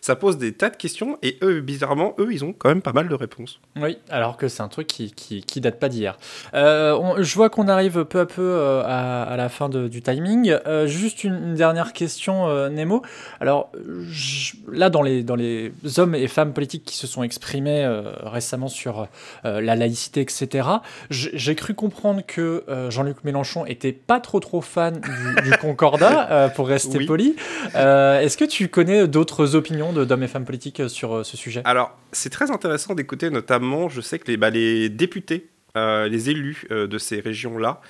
ça 0.00 0.16
pose 0.16 0.38
des 0.38 0.52
tas 0.52 0.70
de 0.70 0.76
questions 0.76 1.18
et 1.22 1.38
eux 1.42 1.60
bizarrement 1.60 2.14
eux 2.18 2.28
ils 2.30 2.44
ont 2.44 2.52
quand 2.52 2.68
même 2.68 2.82
pas 2.82 2.92
mal 2.92 3.08
de 3.08 3.14
réponses. 3.14 3.60
Oui, 3.76 3.98
alors 4.08 4.36
que 4.36 4.48
c'est 4.48 4.62
un 4.62 4.68
truc 4.68 4.86
qui, 4.86 5.12
qui, 5.12 5.42
qui 5.42 5.60
date 5.60 5.78
pas 5.78 5.88
d'hier. 5.88 6.16
Euh, 6.54 6.92
on- 7.00 7.22
je 7.22 7.34
vois 7.34 7.50
qu'on 7.50 7.68
arrive 7.68 8.04
peu 8.04 8.20
à 8.20 8.26
peu 8.26 8.42
euh, 8.42 8.82
à, 8.84 9.22
à 9.24 9.36
la 9.36 9.48
fin 9.48 9.68
de- 9.68 9.88
du 9.88 10.02
timing. 10.02 10.56
Euh, 10.66 10.86
juste 10.86 11.24
une, 11.24 11.34
une 11.34 11.54
dernière 11.54 11.92
question, 11.92 12.48
Nemo. 12.70 13.02
Alors 13.40 13.70
je- 14.10 14.52
là, 14.70 14.90
dans 14.90 15.02
les, 15.02 15.22
dans 15.22 15.36
les 15.36 15.72
hommes 15.98 16.14
et 16.14 16.28
femmes 16.28 16.52
politiques 16.52 16.84
qui 16.84 16.96
se 16.96 17.06
sont 17.06 17.22
exprimés 17.22 17.86
récemment 18.22 18.68
sur 18.68 19.08
la 19.44 19.76
laïcité, 19.76 20.20
etc., 20.20 20.68
j'ai 21.10 21.54
cru 21.54 21.74
comprendre 21.74 22.22
que 22.26 22.64
Jean-Luc 22.90 23.24
Mélenchon 23.24 23.66
était 23.66 23.92
pas 23.92 24.20
trop 24.20 24.40
trop 24.40 24.60
fan 24.60 25.00
du, 25.00 25.50
du 25.50 25.56
Concordat, 25.60 26.50
pour 26.54 26.68
rester 26.68 26.98
Oui. 26.98 27.06
poli. 27.06 27.36
Est-ce 27.74 28.36
que 28.36 28.44
tu 28.44 28.68
connais 28.68 29.06
d'autres 29.08 29.54
opinions 29.54 29.92
d'hommes 29.92 30.22
et 30.22 30.28
femmes 30.28 30.44
politiques 30.44 30.88
sur 30.88 31.24
ce 31.24 31.36
sujet? 31.36 31.62
Alors, 31.64 31.96
c'est 32.12 32.30
très 32.30 32.50
intéressant 32.50 32.94
d'écouter, 32.94 33.30
notamment, 33.30 33.88
je 33.88 34.00
sais 34.00 34.18
que 34.18 34.28
les, 34.30 34.36
bah, 34.36 34.50
les 34.50 34.88
députés, 34.88 35.48
les 35.74 36.30
élus 36.30 36.66
euh, 36.70 36.86
de 36.86 36.98
ces 36.98 37.20
régions-là, 37.20 37.80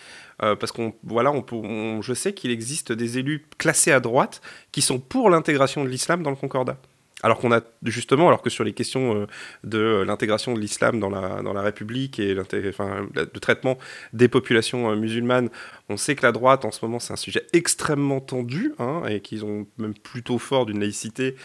euh, 0.43 0.57
parce 0.57 0.73
qu'on 0.73 0.95
voilà, 1.05 1.33
on, 1.33 2.03
je 2.03 2.15
sais 2.15 2.33
qu'il 2.33 2.51
existe 2.51 2.93
des 2.93 3.19
élus 3.19 3.47
classés 3.59 3.93
à 3.93 4.01
droite 4.01 4.41
qui 4.73 4.83
sont 4.83 4.99
pour 4.99 5.31
l'intégration 5.31 5.85
de 5.85 5.89
l'islam 5.89 6.23
dans 6.23 6.31
le 6.31 6.37
Concordat. 6.37 6.79
Alors 7.23 7.39
qu'on 7.39 7.53
a 7.53 7.63
justement, 7.85 8.29
alors 8.29 8.43
que 8.43 8.51
sur 8.51 8.65
les 8.65 8.75
questions 8.75 9.17
euh, 9.17 9.27
de 9.63 10.05
l'intégration 10.07 10.53
de 10.53 10.61
l'islam 10.61 11.01
dans 11.01 11.09
la, 11.09 11.41
dans 11.43 11.55
la 11.55 11.63
République 11.63 12.19
et 12.19 12.37
enfin, 12.69 13.07
le 13.15 13.41
traitement 13.41 13.79
des 14.13 14.29
populations 14.29 14.91
euh, 14.91 14.97
musulmanes, 14.97 15.49
on 15.89 15.97
sait 15.97 16.17
que 16.17 16.27
la 16.27 16.33
droite 16.33 16.67
en 16.67 16.71
ce 16.71 16.85
moment 16.85 16.99
c'est 16.99 17.15
un 17.15 17.17
sujet 17.17 17.47
extrêmement 17.55 18.21
tendu 18.21 18.75
hein, 18.79 19.03
et 19.09 19.21
qu'ils 19.21 19.45
ont 19.45 19.67
même 19.79 19.95
plutôt 19.95 20.39
fort 20.39 20.67
d'une 20.67 20.81
laïcité 20.81 21.37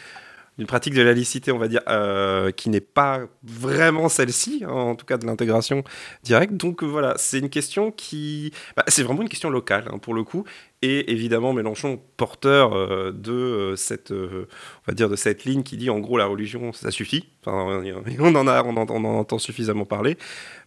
d'une 0.60 0.68
pratique 0.68 0.94
de 0.94 1.02
la 1.02 1.14
laïcité, 1.14 1.54
on 1.54 1.58
va 1.58 1.70
dire, 1.70 1.80
euh, 1.88 2.52
qui 2.52 2.70
n'est 2.70 2.82
pas 2.82 3.22
vraiment 3.44 4.10
celle-ci, 4.10 4.64
hein, 4.66 4.72
en 4.72 4.96
tout 4.96 5.06
cas 5.06 5.18
de 5.18 5.26
l'intégration 5.26 5.86
directe. 6.22 6.54
Donc 6.54 6.84
euh, 6.84 6.86
voilà, 6.86 7.14
c'est 7.16 7.40
une 7.40 7.50
question 7.50 7.92
qui... 7.92 8.52
bah, 8.76 8.84
c'est 8.90 9.04
vraiment 9.04 9.22
une 9.22 9.30
question 9.30 9.50
locale, 9.50 9.86
hein, 9.90 10.00
pour 10.00 10.14
le 10.14 10.26
coup. 10.26 10.44
Et 10.82 11.14
évidemment, 11.14 11.54
Mélenchon, 11.54 12.02
porteur 12.18 12.74
euh, 12.74 13.14
de, 13.14 13.74
cette, 13.78 14.12
on 14.12 14.46
va 14.86 14.94
dire, 14.94 15.08
de 15.08 15.16
cette 15.16 15.46
ligne 15.46 15.64
qui 15.64 15.78
dit, 15.78 15.90
en 15.90 16.00
gros, 16.00 16.18
la 16.18 16.26
religion, 16.26 16.74
ça 16.74 16.92
suffit. 16.92 17.30
On, 17.46 18.36
en 18.36 18.48
a, 18.48 18.62
on, 18.64 18.76
en, 18.76 19.06
entend 19.06 19.40
suffisamment 19.40 19.86
parler. 19.86 20.18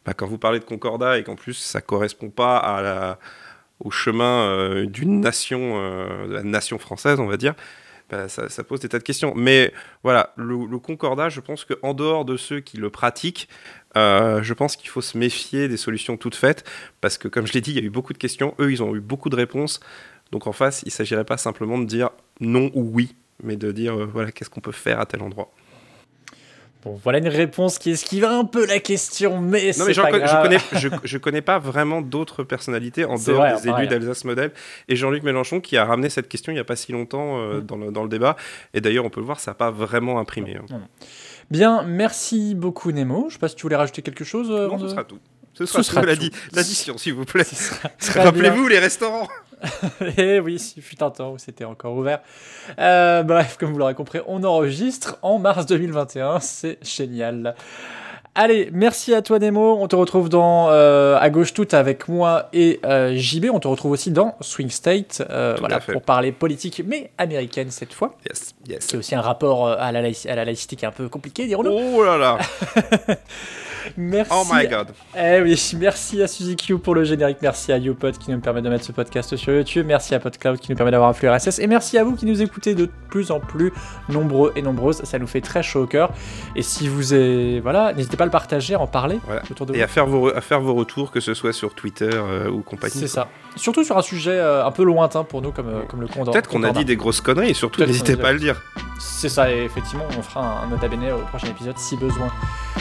Bah, 0.07 0.15
quand 0.15 0.27
vous 0.27 0.39
parlez 0.39 0.59
de 0.59 0.65
Concordat 0.65 1.19
et 1.19 1.23
qu'en 1.23 1.37
plus, 1.37 1.53
ça 1.53 1.83
correspond 1.83 2.31
pas 2.31 3.19
au 3.79 3.91
chemin 3.91 4.85
d'une 4.87 5.21
nation, 5.21 5.77
de 6.27 6.33
la 6.33 6.43
nation 6.43 6.79
française, 6.79 7.21
on 7.21 7.27
va 7.27 7.37
dire, 7.37 7.55
ça, 8.29 8.65
pose 8.65 8.81
des 8.81 8.89
tas 8.89 8.99
de 8.99 9.05
questions. 9.05 9.33
Mais 9.35 9.73
voilà, 10.03 10.33
le, 10.37 10.67
le 10.67 10.79
concordat, 10.79 11.29
je 11.29 11.41
pense 11.41 11.65
qu'en 11.65 11.95
dehors 11.95 12.25
de 12.25 12.37
ceux 12.37 12.61
qui 12.61 12.77
le 12.77 12.91
pratiquent, 12.91 13.49
euh, 13.97 14.43
je 14.43 14.55
pense 14.55 14.77
qu'il 14.77 14.89
faut 14.89 15.01
se 15.01 15.19
méfier 15.19 15.69
des 15.69 15.77
solutions 15.77 16.17
toutes 16.17 16.35
faites, 16.35 16.65
parce 17.01 17.19
que 17.19 17.29
comme 17.29 17.47
je 17.47 17.53
l'ai 17.53 17.61
dit, 17.61 17.73
il 17.73 17.77
y 17.77 17.81
a 17.81 17.85
eu 17.85 17.91
beaucoup 17.91 18.13
de 18.13 18.19
questions, 18.19 18.55
eux, 18.59 18.73
ils 18.73 18.83
ont 18.83 18.95
eu 18.95 19.01
beaucoup 19.01 19.29
de 19.29 19.37
réponses. 19.37 19.81
Donc 20.31 20.47
en 20.47 20.53
face, 20.53 20.83
il 20.83 20.89
ne 20.89 20.93
s'agirait 20.93 21.25
pas 21.25 21.37
simplement 21.37 21.79
de 21.79 21.85
dire 21.85 22.11
non 22.41 22.71
ou 22.75 22.91
oui, 22.93 23.15
mais 23.43 23.57
de 23.57 23.71
dire, 23.73 23.99
euh, 23.99 24.07
voilà, 24.07 24.33
qu'est-ce 24.33 24.51
qu'on 24.51 24.61
peut 24.61 24.73
faire 24.73 25.01
à 25.01 25.07
tel 25.07 25.23
endroit. 25.23 25.53
Bon, 26.85 26.99
voilà 27.03 27.19
une 27.19 27.29
réponse 27.29 27.79
qui 27.79 27.91
esquive 27.91 28.25
un 28.25 28.45
peu 28.45 28.67
la 28.67 28.81
question, 28.81 29.41
mais 29.41 29.67
Non, 29.69 29.73
c'est 29.73 29.87
mais 29.87 29.95
pas 29.95 30.11
con- 30.11 30.17
je, 30.17 30.21
grave. 30.21 30.43
connais, 30.43 30.59
je, 30.73 30.89
je 31.05 31.19
connais 31.19 31.41
pas 31.41 31.59
vraiment 31.61 32.01
d'autres 32.03 32.43
personnalités 32.43 33.05
en 33.05 33.15
dehors 33.15 33.37
vrai, 33.37 33.55
des 33.63 33.69
élus 33.69 33.87
d'Alsace 33.87 34.25
Modèle. 34.25 34.51
Et 34.89 34.97
Jean-Luc 34.97 35.23
Mélenchon 35.23 35.61
qui 35.61 35.77
a 35.77 35.85
ramené 35.85 36.11
cette 36.11 36.29
question 36.29 36.51
il 36.51 36.57
n'y 36.57 36.61
a 36.61 36.65
pas 36.65 36.75
si 36.77 36.91
longtemps 36.91 37.39
euh, 37.39 37.61
Mm. 37.61 37.67
dans, 37.67 37.77
le, 37.77 37.91
dans 37.93 38.03
le 38.03 38.09
débat. 38.09 38.37
Et 38.75 38.81
d'ailleurs, 38.81 39.05
on 39.05 39.11
peut 39.11 39.21
le 39.21 39.27
voir, 39.27 39.39
ça 39.39 39.53
n'a 39.53 39.55
pas 39.55 39.71
vraiment 39.71 40.19
imprimé. 40.19 40.57
hein. 40.57 40.81
Bien, 41.51 41.83
merci 41.85 42.55
beaucoup 42.57 42.91
Nemo. 42.93 43.27
Je 43.29 43.35
sais 43.35 43.39
pas 43.39 43.49
si 43.49 43.55
tu 43.57 43.63
voulais 43.63 43.77
rajouter 43.77 44.03
quelque 44.03 44.25
chose. 44.25 44.49
euh, 44.51 44.67
Non, 44.69 44.79
ce 44.79 44.85
de- 44.85 44.89
sera 44.89 45.05
tout. 45.05 45.19
Ce 45.55 45.67
sera, 45.67 45.83
sera 45.83 46.01
tout, 46.01 46.07
tout. 46.07 46.13
l'addi- 46.13 46.33
L'addition, 46.55 46.97
s'il 46.99 47.13
vous 47.15 47.27
plaît. 47.27 47.45
Ce 47.45 47.55
sera 48.13 48.25
Rappelez-vous 48.25 48.67
les 48.69 48.79
restaurants. 48.79 49.29
Eh 50.17 50.41
oui, 50.41 50.73
il 50.77 50.83
fut 50.83 51.03
un 51.03 51.11
temps 51.11 51.33
où 51.33 51.39
c'était 51.39 51.65
encore 51.65 51.95
ouvert. 51.95 52.21
Euh, 52.79 53.23
bref, 53.23 53.57
comme 53.59 53.73
vous 53.73 53.79
l'aurez 53.79 53.95
compris, 53.95 54.21
on 54.27 54.43
enregistre 54.45 55.19
en 55.23 55.39
mars 55.39 55.67
2021. 55.67 56.41
C'est 56.41 56.79
génial. 56.83 57.55
Allez, 58.35 58.71
merci 58.73 59.13
à 59.15 59.21
toi 59.21 59.39
Nemo. 59.39 59.77
On 59.79 59.87
te 59.89 59.95
retrouve 59.95 60.31
dans 60.31 60.71
euh, 60.71 61.19
à 61.21 61.29
gauche 61.29 61.53
toute 61.53 61.75
avec 61.75 62.09
moi 62.09 62.49
et 62.55 62.81
euh, 62.87 63.13
JB. 63.15 63.47
On 63.53 63.61
te 63.61 63.69
retrouve 63.69 63.93
aussi 63.93 64.11
dans 64.11 64.37
Swing 64.41 64.71
State, 64.71 65.23
euh, 65.29 65.53
Tout 65.55 65.61
voilà 65.61 65.81
pour 65.81 66.01
parler 66.01 66.33
politique, 66.33 66.83
mais 66.87 67.11
américaine 67.19 67.71
cette 67.71 67.93
fois. 67.93 68.17
Yes, 68.27 68.55
yes. 68.67 68.87
C'est 68.89 68.97
aussi 68.97 69.15
un 69.15 69.21
rapport 69.21 69.69
à 69.69 69.93
la, 69.93 70.01
laïci- 70.01 70.31
à 70.31 70.35
la 70.35 70.47
laïcité 70.47 70.77
qui 70.77 70.87
est 70.87 70.89
un 70.89 70.93
peu 70.93 71.11
compliqué, 71.11 71.47
dirons-nous. 71.47 71.73
Oh 71.73 72.03
là 72.03 72.17
là. 72.17 72.39
Merci. 73.97 74.33
Oh 74.33 74.45
my 74.51 74.69
god. 74.69 74.89
Eh 75.19 75.41
oui, 75.43 75.61
merci 75.81 76.23
à 76.23 76.29
Suzy 76.29 76.55
Q 76.55 76.79
pour 76.79 76.95
le 76.95 77.03
générique, 77.03 77.39
merci 77.43 77.73
à 77.73 77.79
YouPod 77.79 78.17
qui 78.17 78.31
nous 78.31 78.39
permet 78.39 78.63
de 78.63 78.69
mettre 78.69 78.85
ce 78.85 78.93
podcast 78.93 79.35
sur 79.35 79.53
YouTube, 79.53 79.87
merci 79.89 80.15
à 80.15 80.21
PodCloud 80.21 80.61
qui 80.61 80.71
nous 80.71 80.77
permet 80.77 80.93
d'avoir 80.93 81.11
un 81.11 81.13
flux 81.13 81.29
RSS, 81.29 81.59
et 81.59 81.67
merci 81.67 81.99
à 81.99 82.05
vous 82.05 82.15
qui 82.15 82.25
nous 82.25 82.41
écoutez 82.43 82.77
de 82.77 82.89
plus 83.11 83.33
en 83.33 83.41
plus 83.41 83.73
nombreux 84.09 84.53
et 84.55 84.63
nombreuses, 84.63 85.03
ça 85.03 85.19
nous 85.19 85.27
fait 85.27 85.41
très 85.41 85.65
chaud 85.65 85.83
au 85.83 85.87
cœur. 85.87 86.13
Et 86.55 86.63
si 86.63 86.87
vous 86.89 87.13
êtes... 87.13 87.61
Voilà, 87.61 87.93
n'hésitez 87.93 88.17
pas 88.17 88.22
le 88.25 88.31
partager, 88.31 88.77
en 88.77 88.87
parler 88.87 89.19
Voilà. 89.27 89.43
autour 89.51 89.67
de 89.67 89.75
Et 89.75 89.79
vous. 89.79 89.83
à 89.85 89.87
faire, 89.87 90.07
vos, 90.07 90.29
à 90.35 90.41
faire 90.41 90.61
vos 90.61 90.75
retours, 90.75 91.11
que 91.11 91.21
ce 91.21 91.35
soit 91.35 91.53
sur 91.53 91.75
Twitter 91.75 92.11
euh, 92.13 92.49
ou 92.51 92.61
compagnie. 92.63 92.93
C'est 92.95 93.07
ça. 93.09 93.29
Surtout 93.57 93.85
sur 93.85 93.97
un 93.99 94.03
sujet 94.03 94.33
euh, 94.39 94.65
un 94.65 94.71
peu 94.71 94.85
lointain 94.85 95.25
pour 95.25 95.43
nous, 95.43 95.53
comme, 95.53 95.69
euh, 95.69 95.83
comme 95.89 96.01
le 96.01 96.07
condor. 96.09 96.33
Peut-être 96.33 96.49
qu'on 96.49 96.63
a 96.63 96.71
dit 96.71 96.85
des 96.85 96.97
grosses 96.97 97.21
conneries, 97.21 97.51
et 97.51 97.55
surtout 97.55 97.85
n'hésitez 97.85 98.17
pas 98.17 98.29
à 98.29 98.33
le 98.33 98.39
dire. 98.39 98.61
C'est 98.99 99.29
ça, 99.29 99.51
et 99.53 99.65
effectivement, 99.65 100.05
on 100.19 100.23
fera 100.23 100.41
un, 100.63 100.67
un 100.67 100.71
nota 100.71 100.89
bene 100.89 101.13
au 101.13 101.19
prochain 101.27 101.49
épisode 101.49 101.79
si 101.79 101.97
besoin. 101.97 102.29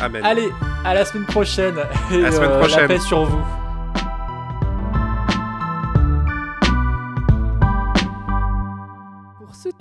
Amen. 0.02 0.24
Allez, 0.24 0.50
à 0.86 0.94
la 0.94 1.06
semaine 1.06 1.26
prochaine. 1.26 1.76
Et 2.12 2.18
la 2.20 2.32
semaine 2.32 2.52
prochaine. 2.60 2.82
La 2.82 2.88
paix 2.88 3.00
sur 3.00 3.26
vous. 3.26 3.42